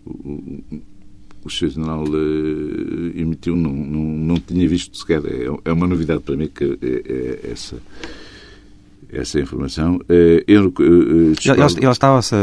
o, 0.07 0.63
o. 1.45 1.51
General 1.51 2.03
uh, 2.05 3.13
emitiu, 3.15 3.55
não, 3.55 3.71
não, 3.71 4.01
não 4.01 4.37
tinha 4.37 4.67
visto 4.69 4.97
sequer. 4.97 5.21
É, 5.27 5.47
é 5.65 5.73
uma 5.73 5.87
novidade 5.87 6.23
para 6.23 6.37
mim 6.37 6.49
que 6.49 6.79
é, 6.81 7.49
é 7.49 7.51
essa 7.53 7.77
essa 9.15 9.41
informação. 9.41 10.01
Eu, 10.47 10.69
uh, 10.69 10.81
ele, 10.81 11.77
ele 11.81 11.91
estava-se, 11.91 12.35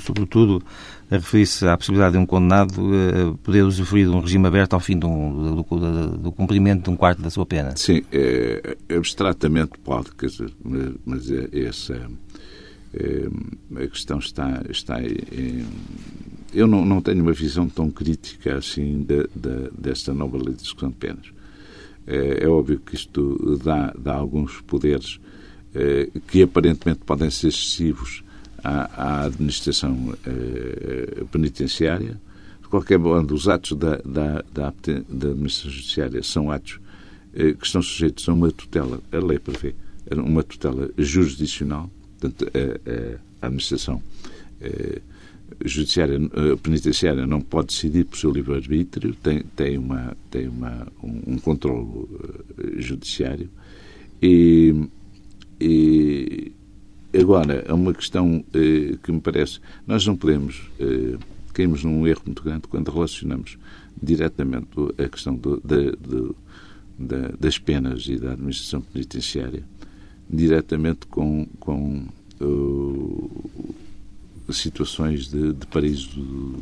sobretudo, 0.00 0.62
a 1.10 1.16
referir-se 1.16 1.66
à 1.66 1.76
possibilidade 1.76 2.12
de 2.12 2.18
um 2.18 2.26
condenado 2.26 2.72
uh, 2.78 3.36
poder 3.38 3.62
usufruir 3.62 4.06
de 4.06 4.12
um 4.12 4.20
regime 4.20 4.46
aberto 4.46 4.74
ao 4.74 4.80
fim 4.80 4.98
do, 4.98 5.08
do, 5.08 5.62
do, 5.62 6.18
do 6.18 6.32
cumprimento 6.32 6.84
de 6.84 6.90
um 6.90 6.96
quarto 6.96 7.22
da 7.22 7.30
sua 7.30 7.46
pena. 7.46 7.74
Sim, 7.76 8.02
é, 8.12 8.76
abstratamente 8.94 9.72
pode, 9.82 10.12
quer 10.12 10.26
dizer, 10.26 10.52
mas, 10.62 10.94
mas 11.04 11.30
é, 11.30 11.48
essa 11.66 11.94
é, 12.94 13.28
a 13.82 13.86
questão 13.86 14.18
está, 14.18 14.62
está 14.68 15.02
em, 15.02 15.64
eu 16.52 16.66
não, 16.66 16.84
não 16.84 17.00
tenho 17.00 17.22
uma 17.22 17.32
visão 17.32 17.68
tão 17.68 17.90
crítica 17.90 18.56
assim 18.56 19.02
de, 19.02 19.28
de, 19.34 19.70
desta 19.76 20.12
nova 20.14 20.36
lei 20.36 20.54
de 20.54 20.62
discussão 20.62 20.90
de 20.90 20.96
penas. 20.96 21.26
É, 22.06 22.48
óbvio 22.48 22.80
que 22.80 22.94
isto 22.94 23.60
dá, 23.62 23.94
dá 23.98 24.14
alguns 24.14 24.62
poderes 24.62 25.20
eh, 25.22 25.27
que 26.26 26.42
aparentemente 26.42 27.00
podem 27.04 27.30
ser 27.30 27.48
excessivos 27.48 28.22
à, 28.62 29.20
à 29.20 29.24
administração 29.24 30.16
eh, 30.26 31.24
penitenciária. 31.30 32.20
De 32.62 32.68
qualquer 32.68 32.98
modo, 32.98 33.34
os 33.34 33.48
atos 33.48 33.76
da, 33.76 33.96
da, 33.98 34.44
da, 34.52 34.72
da 35.08 35.28
administração 35.28 35.70
judiciária 35.70 36.22
são 36.22 36.50
atos 36.50 36.80
eh, 37.34 37.52
que 37.52 37.66
estão 37.66 37.82
sujeitos 37.82 38.28
a 38.28 38.32
uma 38.32 38.50
tutela, 38.50 39.00
a 39.12 39.18
lei 39.18 39.38
prevê, 39.38 39.74
uma 40.16 40.42
tutela 40.42 40.90
jurisdicional, 40.96 41.90
portanto, 42.18 42.50
a, 42.54 43.44
a 43.44 43.46
administração 43.46 44.02
judiciária 45.64 46.18
penitenciária 46.62 47.26
não 47.26 47.40
pode 47.40 47.68
decidir 47.68 48.04
por 48.04 48.18
seu 48.18 48.30
livre-arbítrio, 48.30 49.14
tem, 49.22 49.42
tem, 49.54 49.78
uma, 49.78 50.16
tem 50.30 50.48
uma, 50.48 50.88
um, 51.02 51.34
um 51.34 51.38
controle 51.38 52.08
judiciário 52.78 53.48
e, 54.20 54.88
e 55.60 56.52
agora, 57.18 57.64
é 57.66 57.72
uma 57.72 57.94
questão 57.94 58.44
que 59.02 59.12
me 59.12 59.20
parece. 59.20 59.60
Nós 59.86 60.06
não 60.06 60.16
podemos. 60.16 60.70
caímos 61.52 61.82
num 61.82 62.06
erro 62.06 62.22
muito 62.26 62.42
grande 62.42 62.68
quando 62.68 62.90
relacionamos 62.90 63.58
diretamente 64.00 64.68
a 64.96 65.08
questão 65.08 65.34
do, 65.34 65.60
das 67.38 67.58
penas 67.58 68.06
e 68.06 68.16
da 68.16 68.32
administração 68.32 68.80
penitenciária 68.80 69.64
diretamente 70.28 71.06
com, 71.06 71.46
com 71.58 72.04
uh, 72.40 73.74
situações 74.52 75.28
de, 75.28 75.52
de 75.52 75.66
paraíso 75.66 76.20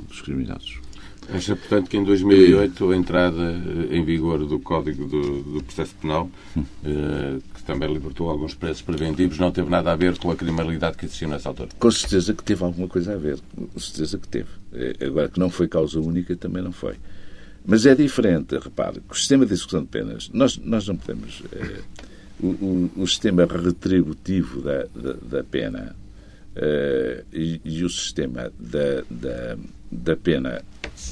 dos 0.08 0.20
criminosos. 0.20 0.80
Acha, 1.28 1.56
portanto, 1.56 1.88
que 1.90 1.96
em 1.96 2.04
2008 2.04 2.90
a 2.90 2.96
entrada 2.96 3.60
em 3.90 4.04
vigor 4.04 4.46
do 4.46 4.60
Código 4.60 5.06
do, 5.06 5.42
do 5.42 5.62
Processo 5.64 5.92
Penal, 6.00 6.30
eh, 6.84 7.38
que 7.52 7.55
também 7.66 7.92
libertou 7.92 8.30
alguns 8.30 8.54
preços 8.54 8.80
preventivos, 8.80 9.38
não 9.38 9.50
teve 9.50 9.68
nada 9.68 9.92
a 9.92 9.96
ver 9.96 10.16
com 10.16 10.30
a 10.30 10.36
criminalidade 10.36 10.96
que 10.96 11.04
existiu 11.04 11.28
nessa 11.28 11.48
altura? 11.48 11.68
Com 11.78 11.90
certeza 11.90 12.32
que 12.32 12.42
teve 12.42 12.62
alguma 12.64 12.86
coisa 12.86 13.14
a 13.14 13.16
ver. 13.16 13.38
Com 13.54 13.80
certeza 13.80 14.16
que 14.18 14.28
teve. 14.28 14.48
Eh, 14.72 15.04
agora, 15.04 15.28
que 15.28 15.40
não 15.40 15.50
foi 15.50 15.66
causa 15.66 16.00
única, 16.00 16.36
também 16.36 16.62
não 16.62 16.72
foi. 16.72 16.94
Mas 17.64 17.84
é 17.84 17.94
diferente, 17.94 18.56
repare, 18.56 19.02
o 19.10 19.14
sistema 19.14 19.44
de 19.44 19.52
execução 19.52 19.82
de 19.82 19.88
penas, 19.88 20.30
nós, 20.32 20.56
nós 20.58 20.86
não 20.86 20.96
podemos. 20.96 21.42
Eh, 21.52 21.80
o, 22.40 22.46
o, 22.46 22.90
o, 22.98 23.06
sistema 23.08 23.46
retributivo 23.46 24.60
da, 24.60 24.84
da, 24.94 25.12
da 25.14 25.44
pena 25.44 25.96
eh, 26.54 27.24
e, 27.32 27.60
e, 27.64 27.82
o 27.82 27.88
sistema 27.88 28.52
da, 28.58 29.02
da, 29.10 29.56
da 29.90 30.16
pena 30.16 30.62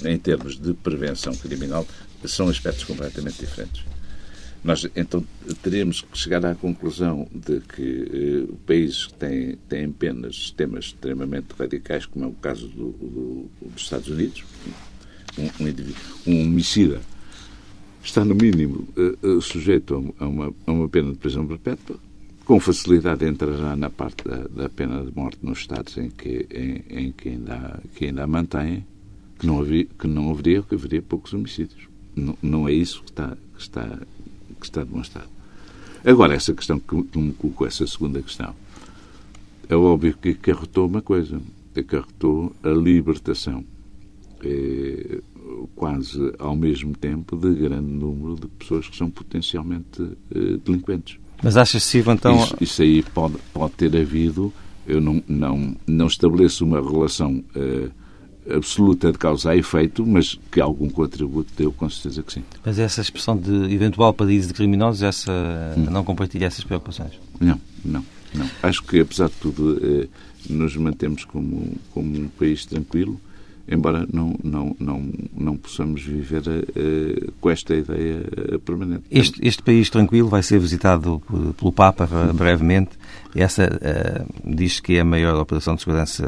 em 0.05 0.19
termos 0.19 0.59
de 0.59 0.75
prevenção 0.75 1.35
criminal 1.35 1.87
são 2.27 2.49
aspectos 2.49 2.85
completamente 2.85 3.41
diferentes. 3.41 3.85
Nós, 4.65 4.89
então, 4.97 5.23
teremos 5.63 6.01
que 6.01 6.17
chegar 6.17 6.45
à 6.47 6.55
conclusão 6.55 7.29
de 7.35 7.61
que 7.61 8.47
eh, 8.51 8.55
países 8.67 9.07
que 9.07 9.15
têm, 9.15 9.57
têm 9.69 9.93
penas, 9.93 10.37
sistemas 10.37 10.87
extremamente 10.87 11.49
radicais, 11.59 12.07
como 12.07 12.25
é 12.25 12.29
o 12.29 12.33
caso 12.33 12.67
do, 12.69 12.93
do, 12.93 13.51
dos 13.61 13.83
Estados 13.83 14.09
Unidos, 14.09 14.43
um, 15.39 16.31
um, 16.31 16.43
homicida 16.43 17.03
está, 18.03 18.25
no 18.25 18.35
mínimo, 18.35 18.89
eh, 18.97 19.41
sujeito 19.43 20.15
a 20.19 20.27
uma, 20.27 20.55
a 20.67 20.73
uma 20.73 20.89
pena 20.89 21.13
de 21.13 21.19
prisão 21.19 21.47
perpétua, 21.47 21.99
com 22.45 22.61
facilidade 22.61 23.27
entrará 23.27 23.75
na 23.75 23.89
parte 23.89 24.27
da, 24.29 24.47
da, 24.49 24.69
pena 24.69 25.03
de 25.03 25.15
morte 25.17 25.39
nos 25.43 25.61
Estados 25.61 25.97
em 25.97 26.11
que, 26.11 26.47
em, 26.51 27.07
em 27.07 27.13
que, 27.13 27.31
ainda, 27.31 27.83
que 27.95 28.07
ainda 28.07 28.25
a 28.25 28.27
mantém, 28.27 28.87
que 29.39 29.47
não, 29.47 29.65
que 29.65 30.07
não 30.07 30.31
haveria, 30.31 30.63
que 30.63 30.75
haveria 30.75 31.03
poucos 31.03 31.33
homicídios. 31.33 31.89
Não, 32.15 32.37
não 32.43 32.69
é 32.69 32.73
isso 32.73 33.03
que 33.03 33.11
está, 33.11 33.37
que, 33.55 33.61
está, 33.61 33.99
que 34.65 34.71
está 34.71 34.85
demonstrado. 34.85 35.29
Agora, 36.05 36.35
essa 36.35 36.53
questão 36.53 36.79
que, 36.79 37.19
me 37.19 37.33
colocou, 37.33 37.67
essa 37.67 37.87
segunda 37.87 38.21
questão, 38.21 38.55
é 39.69 39.75
óbvio 39.75 40.17
que 40.21 40.31
acarretou 40.31 40.87
uma 40.87 41.01
coisa, 41.01 41.41
acarretou 41.77 42.55
a 42.63 42.69
libertação, 42.69 43.65
é, 44.43 45.21
quase 45.75 46.33
ao 46.39 46.55
mesmo 46.55 46.95
tempo, 46.95 47.37
de 47.37 47.55
grande 47.55 47.91
número 47.91 48.35
de 48.35 48.47
pessoas 48.49 48.89
que 48.89 48.97
são 48.97 49.11
potencialmente 49.11 50.03
é, 50.35 50.57
delinquentes. 50.63 51.19
Mas 51.43 51.57
acha 51.57 51.79
excessivo, 51.79 52.13
então... 52.13 52.37
Isso, 52.37 52.57
isso, 52.61 52.83
aí 52.83 53.03
pode, 53.03 53.37
pode 53.53 53.73
ter 53.75 53.97
havido, 53.97 54.53
eu 54.87 55.01
não, 55.01 55.23
não, 55.27 55.77
não 55.87 56.07
estabeleço 56.07 56.65
uma 56.65 56.81
relação 56.81 57.43
uh, 57.57 57.91
absoluta 58.51 59.11
de 59.11 59.19
causa 59.19 59.51
a 59.51 59.57
efeito, 59.57 60.07
mas 60.07 60.39
que 60.51 60.61
algum 60.61 60.89
contributo 60.89 61.51
deu, 61.57 61.73
com 61.73 61.89
certeza 61.89 62.23
que 62.23 62.33
sim. 62.33 62.45
Mas 62.65 62.79
essa 62.79 63.01
expressão 63.01 63.37
de 63.37 63.73
eventual 63.73 64.13
paraíso 64.13 64.49
de 64.49 64.55
criminosos, 64.55 65.03
essa, 65.03 65.33
hum. 65.77 65.87
não 65.91 66.05
compartilha 66.05 66.47
essas 66.47 66.65
preocupações? 66.65 67.13
Não, 67.41 67.61
não, 67.85 68.05
não. 68.35 68.49
Acho 68.63 68.83
que, 68.83 69.01
apesar 69.01 69.29
de 69.29 69.35
tudo, 69.35 69.77
uh, 69.77 70.09
nos 70.49 70.77
mantemos 70.77 71.25
como, 71.25 71.73
como 71.93 72.19
um 72.19 72.29
país 72.29 72.67
tranquilo, 72.67 73.21
embora 73.67 74.07
não, 74.13 74.37
não, 74.43 74.77
não, 74.79 75.13
não 75.35 75.57
possamos 75.57 76.03
viver 76.03 76.43
uh, 76.43 77.33
com 77.41 77.51
esta 77.51 77.75
ideia 77.75 78.23
uh, 78.55 78.59
permanente. 78.61 79.05
Este, 79.11 79.47
este 79.47 79.63
país 79.63 79.89
tranquilo 79.89 80.29
vai 80.29 80.43
ser 80.43 80.59
visitado 80.59 81.23
pelo 81.57 81.73
Papa 81.73 82.07
brevemente. 82.35 82.91
Essa 83.35 83.65
uh, 83.65 84.55
diz 84.55 84.81
que 84.81 84.97
é 84.97 85.01
a 85.01 85.05
maior 85.05 85.35
operação 85.41 85.75
de 85.75 85.83
segurança 85.83 86.25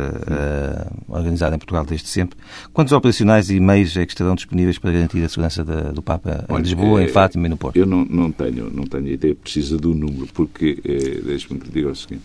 organizada 1.09 1.55
em 1.55 1.59
Portugal 1.59 1.85
desde 1.85 2.09
sempre. 2.09 2.39
Quantos 2.73 2.93
operacionais 2.93 3.49
e 3.51 3.61
meios 3.61 3.97
é 3.97 4.05
que 4.05 4.13
estarão 4.13 4.35
disponíveis 4.35 4.79
para 4.79 4.93
garantir 4.93 5.23
a 5.23 5.29
segurança 5.29 5.65
da, 5.65 5.93
do 5.93 6.03
Papa 6.03 6.45
em 6.49 6.53
Olha, 6.53 6.63
Lisboa, 6.63 7.03
em 7.03 7.09
Fátima 7.09 7.47
e 7.47 7.51
no 7.51 7.57
Porto? 7.57 7.77
Eu 7.77 7.87
não, 7.87 8.05
não, 8.05 8.33
tenho, 8.33 8.71
não 8.71 8.85
tenho 8.85 9.09
ideia 9.09 9.35
precisa 9.35 9.77
do 9.77 9.95
número, 9.95 10.27
porque, 10.35 10.81
deixe-me 11.25 11.61
que 11.61 11.67
lhe 11.67 11.73
diga 11.73 11.91
o 11.91 11.95
seguinte, 11.95 12.25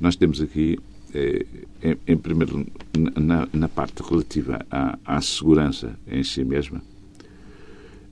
nós 0.00 0.16
temos 0.16 0.40
aqui 0.40 0.78
em, 1.82 1.96
em 2.06 2.16
primeiro, 2.16 2.66
na, 3.16 3.48
na, 3.52 3.68
parte 3.68 4.02
relativa 4.02 4.64
à, 4.70 4.98
à, 5.04 5.20
segurança 5.20 5.98
em 6.06 6.22
si 6.22 6.44
mesma, 6.44 6.82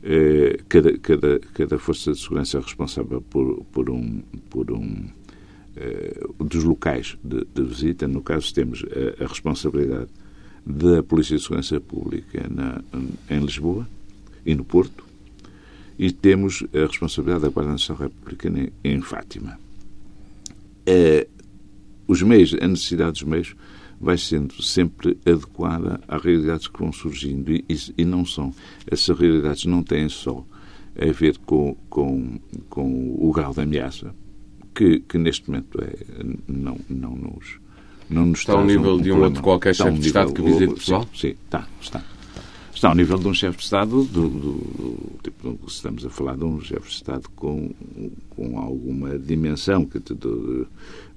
eh, 0.02 0.60
cada, 0.68 0.96
cada, 0.98 1.40
cada 1.52 1.78
força 1.78 2.12
de 2.12 2.20
segurança 2.20 2.58
é 2.58 2.60
responsável 2.60 3.20
por, 3.22 3.64
por 3.72 3.90
um, 3.90 4.22
por 4.48 4.70
um 4.70 5.04
eh, 5.04 5.25
dos 6.38 6.64
locais 6.64 7.16
de, 7.22 7.46
de, 7.54 7.62
visita. 7.62 8.08
No 8.08 8.22
caso, 8.22 8.52
temos 8.52 8.84
a, 8.84 9.24
a, 9.24 9.26
responsabilidade 9.26 10.08
da 10.64 11.02
Polícia 11.02 11.36
de 11.36 11.42
Segurança 11.42 11.80
Pública 11.80 12.46
na, 12.48 12.82
em 13.30 13.40
Lisboa 13.40 13.86
e 14.44 14.54
no 14.54 14.64
Porto, 14.64 15.04
e 15.98 16.10
temos 16.10 16.64
a 16.74 16.86
responsabilidade 16.86 17.42
da 17.42 17.48
Guarda 17.48 17.72
Nacional 17.72 18.02
Republicana 18.04 18.68
em, 18.82 19.00
Fátima. 19.00 19.58
Eh, 20.84 21.26
os 22.06 22.22
meios, 22.22 22.54
a 22.60 22.66
necessidade 22.66 23.12
dos 23.12 23.22
meios 23.22 23.56
vai 24.00 24.18
sendo 24.18 24.62
sempre 24.62 25.18
adequada 25.24 26.00
às 26.06 26.22
realidades 26.22 26.68
que 26.68 26.78
vão 26.78 26.92
surgindo 26.92 27.50
e, 27.50 27.64
e 27.96 28.04
não 28.04 28.24
são. 28.24 28.54
Essas 28.86 29.18
realidades 29.18 29.64
não 29.64 29.82
têm 29.82 30.08
só 30.08 30.44
a 30.98 31.12
ver 31.12 31.38
com, 31.38 31.76
com, 31.88 32.38
com 32.68 33.16
o 33.18 33.32
grau 33.32 33.52
de 33.52 33.60
ameaça, 33.60 34.14
que, 34.76 35.00
que 35.00 35.16
neste 35.16 35.50
momento 35.50 35.82
é, 35.82 35.96
não, 36.46 36.78
não 36.88 37.16
nos. 37.16 37.58
Não 38.08 38.26
nos 38.26 38.38
está 38.40 38.52
ao 38.52 38.64
nível 38.64 38.94
um, 38.94 39.00
de 39.00 39.10
um 39.10 39.20
outro 39.20 39.42
qualquer 39.42 39.74
chefe 39.74 39.90
um 39.90 39.98
de 39.98 40.06
Estado 40.06 40.32
que 40.32 40.40
visite 40.40 40.66
Portugal? 40.66 41.02
Sim, 41.02 41.08
sim 41.14 41.34
está, 41.44 41.66
está. 41.80 42.04
está 42.72 42.88
ao 42.88 42.94
nível 42.94 43.18
de 43.18 43.26
um 43.26 43.34
chefe 43.34 43.58
de 43.58 43.64
Estado, 43.64 44.04
do, 44.04 44.28
do, 44.28 44.52
do, 44.52 45.18
tipo, 45.24 45.58
estamos 45.66 46.06
a 46.06 46.10
falar 46.10 46.36
de 46.36 46.44
um 46.44 46.60
chefe 46.60 46.88
de 46.88 46.94
Estado 46.94 47.28
com, 47.34 47.72
com 48.30 48.60
alguma 48.60 49.18
dimensão, 49.18 49.84
que, 49.84 49.98
do, 49.98 50.68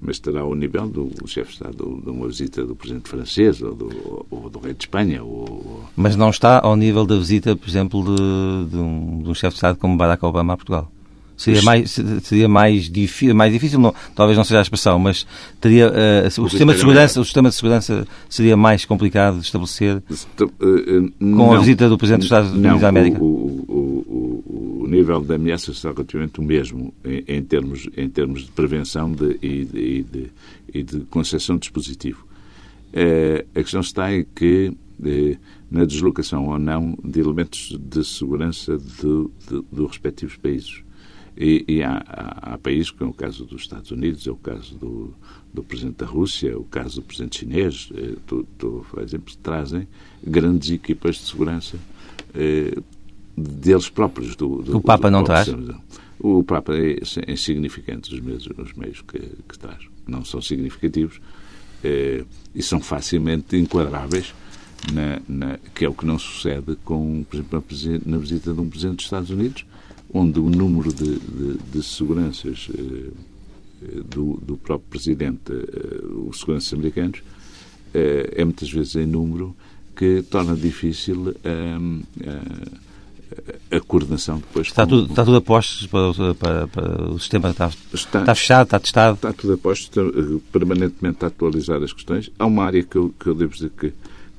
mas 0.01 0.15
estará 0.15 0.41
ao 0.41 0.55
nível 0.55 0.87
do 0.87 1.11
chefe 1.27 1.49
de 1.49 1.57
Estado 1.57 2.01
de 2.03 2.09
uma 2.09 2.27
visita 2.27 2.65
do 2.65 2.75
presidente 2.75 3.07
francês 3.07 3.61
ou 3.61 3.75
do, 3.75 4.25
ou 4.31 4.49
do 4.49 4.57
rei 4.57 4.73
de 4.73 4.85
Espanha. 4.85 5.23
Ou... 5.23 5.83
Mas 5.95 6.15
não 6.15 6.31
está 6.31 6.59
ao 6.59 6.75
nível 6.75 7.05
da 7.05 7.17
visita, 7.17 7.55
por 7.55 7.69
exemplo, 7.69 8.03
de, 8.03 8.71
de 8.71 8.77
um, 8.77 9.21
de 9.21 9.29
um 9.29 9.33
chefe 9.35 9.51
de 9.51 9.57
Estado 9.57 9.77
como 9.77 9.95
Barack 9.95 10.25
Obama 10.25 10.53
a 10.53 10.57
Portugal? 10.57 10.91
Seria 11.39 11.61
mais, 11.61 11.97
seria 12.23 12.49
mais 12.49 12.89
difícil, 12.89 13.33
mais 13.33 13.53
difícil 13.53 13.79
não, 13.79 13.95
talvez 14.13 14.37
não 14.37 14.43
seja 14.43 14.59
a 14.59 14.61
expressão, 14.61 14.99
mas 14.99 15.25
teria, 15.61 15.87
uh, 15.87 16.27
o, 16.43 16.49
sistema 16.49 16.73
de 16.73 16.79
segurança, 16.79 17.21
o 17.21 17.23
sistema 17.23 17.47
de 17.47 17.55
segurança 17.55 18.05
seria 18.27 18.57
mais 18.57 18.83
complicado 18.83 19.39
de 19.39 19.45
estabelecer 19.45 19.95
uh, 19.95 20.49
com 20.59 21.13
não, 21.17 21.53
a 21.53 21.59
visita 21.59 21.87
do 21.87 21.97
Presidente 21.97 22.23
dos 22.23 22.25
Estados 22.25 22.51
Unidos 22.51 22.81
da 22.81 22.89
América? 22.89 23.23
O, 23.23 24.85
nível 24.85 25.21
de 25.21 25.33
ameaça 25.33 25.71
está 25.71 25.91
relativamente 25.91 26.41
o 26.41 26.43
mesmo 26.43 26.93
em, 27.05 27.41
termos, 27.41 27.87
em 27.95 28.09
termos 28.09 28.41
de 28.41 28.51
prevenção 28.51 29.15
e, 29.41 29.63
de, 29.63 30.31
e, 30.73 30.83
de, 30.83 30.99
concessão 31.11 31.55
de 31.55 31.61
dispositivo. 31.61 32.25
A 33.55 33.61
questão 33.61 33.79
está 33.79 34.13
em 34.13 34.25
que 34.35 34.73
na 35.71 35.85
deslocação 35.85 36.47
ou 36.47 36.59
não 36.59 36.97
de 37.01 37.19
elementos 37.21 37.77
de 37.79 38.03
segurança 38.03 38.77
dos 38.77 39.87
respectivos 39.87 40.35
países. 40.35 40.83
E, 41.39 41.63
e 41.69 41.83
há, 41.83 42.03
há, 42.05 42.53
há, 42.53 42.57
países, 42.57 42.91
como 42.91 43.09
é 43.09 43.13
o 43.13 43.15
caso 43.15 43.45
dos 43.45 43.61
Estados 43.61 43.91
Unidos, 43.91 44.27
é 44.27 44.31
o 44.31 44.35
caso 44.35 44.75
do, 44.75 45.13
do 45.53 45.63
Presidente 45.63 45.95
da 45.99 46.05
Rússia, 46.05 46.51
é 46.51 46.55
o 46.55 46.65
caso 46.65 46.97
do 46.97 47.03
Presidente 47.03 47.39
chinês, 47.39 47.89
eh, 47.95 48.15
tu, 48.27 48.45
tu, 48.57 48.85
por 48.89 49.01
exemplo, 49.01 49.33
trazem 49.41 49.87
grandes 50.21 50.69
equipas 50.69 51.15
de 51.15 51.21
segurança 51.21 51.79
eh, 52.35 52.77
deles 53.37 53.87
próprios. 53.87 54.35
Do, 54.35 54.61
do 54.61 54.77
o 54.77 54.81
Papa 54.81 55.09
do, 55.09 55.11
não 55.13 55.23
traz? 55.23 55.47
O 56.19 56.43
Papa 56.43 56.75
é, 56.75 56.97
é 57.25 57.31
insignificante 57.31 58.13
os 58.13 58.19
meios, 58.19 58.45
os 58.57 58.73
meios 58.73 59.01
que, 59.01 59.19
que 59.19 59.57
traz. 59.57 59.87
Não 60.05 60.25
são 60.25 60.41
significativos 60.41 61.21
eh, 61.81 62.25
e 62.53 62.61
são 62.61 62.81
facilmente 62.81 63.55
enquadráveis 63.55 64.33
na, 64.93 65.21
na, 65.27 65.59
que 65.73 65.85
é 65.85 65.89
o 65.89 65.93
que 65.93 66.05
não 66.05 66.19
sucede 66.19 66.75
com, 66.83 67.23
por 67.29 67.37
exemplo, 67.37 67.63
na, 68.05 68.17
visita 68.17 68.53
de 68.53 68.59
um 68.59 68.69
Presidente 68.69 68.97
dos 68.97 69.05
Estados 69.05 69.29
Unidos, 69.29 69.65
onde 70.13 70.39
o 70.39 70.49
número 70.49 70.93
de, 70.93 71.19
de, 71.19 71.57
de 71.71 71.83
seguranças 71.83 72.69
eh, 72.75 73.11
do, 74.03 74.39
do, 74.41 74.57
próprio 74.57 74.89
Presidente, 74.89 75.51
eh, 75.51 76.01
os 76.27 76.39
seguranças 76.39 76.73
americanos, 76.73 77.21
eh, 77.93 78.33
é 78.35 78.43
muitas 78.43 78.71
vezes 78.71 78.95
em 78.95 79.05
número 79.05 79.55
que 79.95 80.23
torna 80.23 80.55
difícil 80.55 81.35
a, 81.43 81.77
a 83.75 83.79
coordenação 83.81 84.37
depois. 84.37 84.67
Está, 84.67 84.83
com, 84.83 84.89
tudo, 84.89 85.09
está 85.09 85.25
tudo 85.25 85.37
a 85.37 85.41
postos 85.41 85.87
para, 85.87 86.13
para, 86.35 86.67
para, 86.67 87.03
o 87.09 87.19
sistema, 87.19 87.49
está, 87.49 87.69
está, 87.93 88.19
está, 88.21 88.35
fechado, 88.35 88.63
está 88.63 88.79
testado? 88.79 89.15
Está 89.15 89.33
tudo 89.33 89.53
a 89.53 89.57
postos, 89.57 89.89
permanentemente 90.53 91.25
a 91.25 91.27
atualizar 91.27 91.83
as 91.83 91.91
questões. 91.91 92.31
Há 92.39 92.45
uma 92.45 92.63
área 92.63 92.81
que 92.81 92.95
eu, 92.95 93.13
que 93.19 93.27
eu 93.27 93.35
devo 93.35 93.53
dizer 93.53 93.71
que 93.77 93.91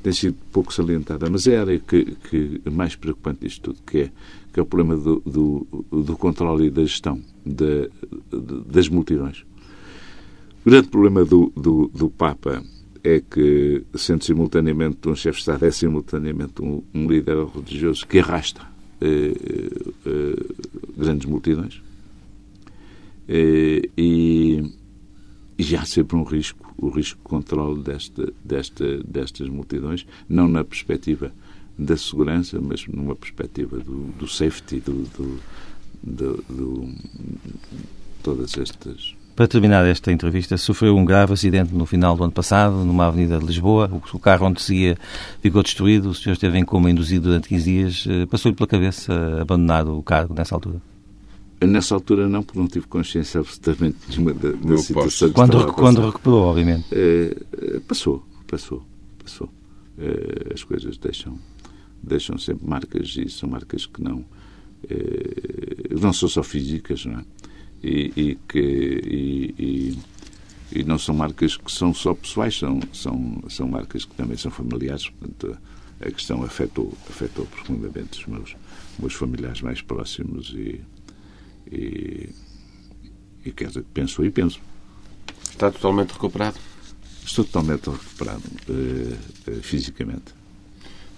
tem 0.02 0.14
sido 0.14 0.34
pouco 0.50 0.72
salientada, 0.72 1.28
mas 1.28 1.46
é 1.46 1.58
a 1.58 1.60
área 1.60 1.78
que, 1.78 2.16
que 2.30 2.62
mais 2.70 2.96
preocupante 2.96 3.40
disto 3.42 3.74
tudo, 3.74 3.78
que 3.86 3.98
é, 3.98 4.10
que 4.52 4.60
é 4.60 4.62
o 4.62 4.66
problema 4.66 4.96
do, 4.96 5.20
do, 5.20 5.66
do 5.90 6.16
controle 6.16 6.66
e 6.66 6.70
da 6.70 6.82
gestão 6.82 7.20
de, 7.44 7.90
de, 8.30 8.64
das 8.66 8.88
multidões. 8.88 9.44
O 10.64 10.70
grande 10.70 10.88
problema 10.88 11.24
do, 11.24 11.52
do, 11.56 11.88
do 11.88 12.10
Papa 12.10 12.62
é 13.02 13.20
que, 13.20 13.82
sendo 13.94 14.24
simultaneamente 14.24 15.08
um 15.08 15.14
chefe 15.14 15.36
de 15.36 15.40
Estado, 15.40 15.64
é 15.64 15.70
simultaneamente 15.70 16.62
um, 16.62 16.82
um 16.92 17.06
líder 17.06 17.46
religioso 17.46 18.06
que 18.06 18.18
arrasta 18.18 18.60
eh, 19.00 19.34
eh, 20.06 20.54
grandes 20.96 21.26
multidões. 21.26 21.80
Eh, 23.26 23.88
e, 23.96 24.72
e 25.58 25.76
há 25.76 25.84
sempre 25.84 26.16
um 26.16 26.24
risco 26.24 26.70
o 26.80 26.88
risco 26.88 27.18
de 27.18 27.24
controle 27.24 27.82
desta, 27.82 28.32
desta, 28.42 28.98
destas 29.04 29.48
multidões, 29.48 30.06
não 30.28 30.48
na 30.48 30.64
perspectiva 30.64 31.30
da 31.80 31.96
segurança, 31.96 32.60
mas 32.60 32.86
numa 32.86 33.16
perspectiva 33.16 33.78
do, 33.78 34.12
do 34.18 34.28
safety, 34.28 34.80
do, 34.80 35.04
do, 35.16 35.40
do, 36.02 36.44
do 36.48 36.94
todas 38.22 38.56
estas 38.58 39.14
para 39.40 39.48
terminar 39.48 39.86
esta 39.86 40.12
entrevista, 40.12 40.58
sofreu 40.58 40.94
um 40.94 41.02
grave 41.02 41.32
acidente 41.32 41.74
no 41.74 41.86
final 41.86 42.14
do 42.14 42.22
ano 42.24 42.32
passado, 42.32 42.84
numa 42.84 43.06
avenida 43.06 43.38
de 43.38 43.46
Lisboa. 43.46 43.90
O 44.12 44.18
carro 44.18 44.46
onde 44.46 44.60
seguia 44.60 44.98
ficou 45.40 45.62
destruído. 45.62 46.10
O 46.10 46.14
senhor 46.14 46.34
esteve 46.34 46.58
em 46.58 46.64
coma 46.64 46.90
induzido 46.90 47.28
durante 47.30 47.48
15 47.48 47.64
dias. 47.64 48.04
Eh, 48.06 48.26
passou-lhe 48.26 48.54
pela 48.54 48.66
cabeça 48.66 49.40
abandonar 49.40 49.88
o 49.88 50.02
cargo 50.02 50.34
nessa 50.34 50.54
altura? 50.54 50.82
Nessa 51.62 51.94
altura 51.94 52.28
não, 52.28 52.42
porque 52.42 52.58
não 52.58 52.66
tive 52.66 52.86
consciência 52.86 53.40
absolutamente 53.40 53.96
nenhuma 54.10 54.34
da, 54.34 54.50
da 54.50 54.76
situação. 54.76 55.32
Quando, 55.32 55.72
quando 55.72 56.04
recuperou, 56.04 56.42
obviamente. 56.42 56.84
É, 56.92 57.80
passou, 57.88 58.22
passou, 58.46 58.82
passou. 59.24 59.48
É, 59.98 60.52
as 60.52 60.62
coisas 60.64 60.98
deixam, 60.98 61.38
deixam 62.02 62.38
sempre 62.38 62.66
marcas 62.66 63.16
e 63.16 63.28
são 63.28 63.48
marcas 63.48 63.86
que 63.86 64.02
não, 64.02 64.24
é, 64.88 65.94
não 66.00 66.12
são 66.12 66.28
só 66.28 66.42
físicas, 66.42 67.04
não 67.04 67.20
é? 67.20 67.24
E, 67.82 68.12
e 68.14 68.38
que 68.46 68.58
e, 68.58 69.54
e, 69.58 69.98
e, 70.80 70.84
não 70.84 70.98
são 70.98 71.14
marcas 71.14 71.56
que 71.56 71.72
são 71.72 71.94
só 71.94 72.12
pessoais, 72.14 72.58
são, 72.58 72.78
são, 72.92 73.42
são 73.48 73.66
marcas 73.66 74.04
que 74.04 74.14
também 74.14 74.36
são 74.36 74.50
familiares. 74.50 75.08
Portanto, 75.08 75.58
a 76.00 76.10
questão 76.10 76.42
afetou, 76.42 76.92
afetou 77.08 77.46
profundamente 77.46 78.20
os 78.20 78.26
meus, 78.26 78.56
meus 78.98 79.14
familiares 79.14 79.62
mais 79.62 79.80
próximos 79.80 80.52
e 80.54 80.80
e, 81.70 82.28
e 83.44 83.52
quer 83.52 83.68
dizer, 83.68 83.84
penso 83.94 84.24
e 84.24 84.30
penso. 84.30 84.60
Está 85.50 85.70
totalmente 85.70 86.12
recuperado? 86.12 86.58
Estou 87.24 87.44
totalmente 87.44 87.88
recuperado 87.88 88.42
uh, 88.68 89.62
fisicamente. 89.62 90.39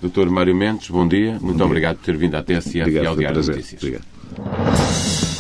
Doutor 0.03 0.29
Mário 0.29 0.55
Mendes, 0.55 0.91
bom 0.91 1.07
dia. 1.07 1.31
Muito 1.35 1.45
bom 1.45 1.55
dia. 1.55 1.65
obrigado 1.65 1.97
por 1.99 2.05
ter 2.05 2.17
vindo 2.17 2.35
à 2.35 2.43
TSF 2.43 2.81
obrigado, 2.81 3.05
e 3.05 3.07
ao 3.07 3.17
Diário 3.17 3.43
Notícias. 3.43 3.81
Obrigado. 3.81 5.32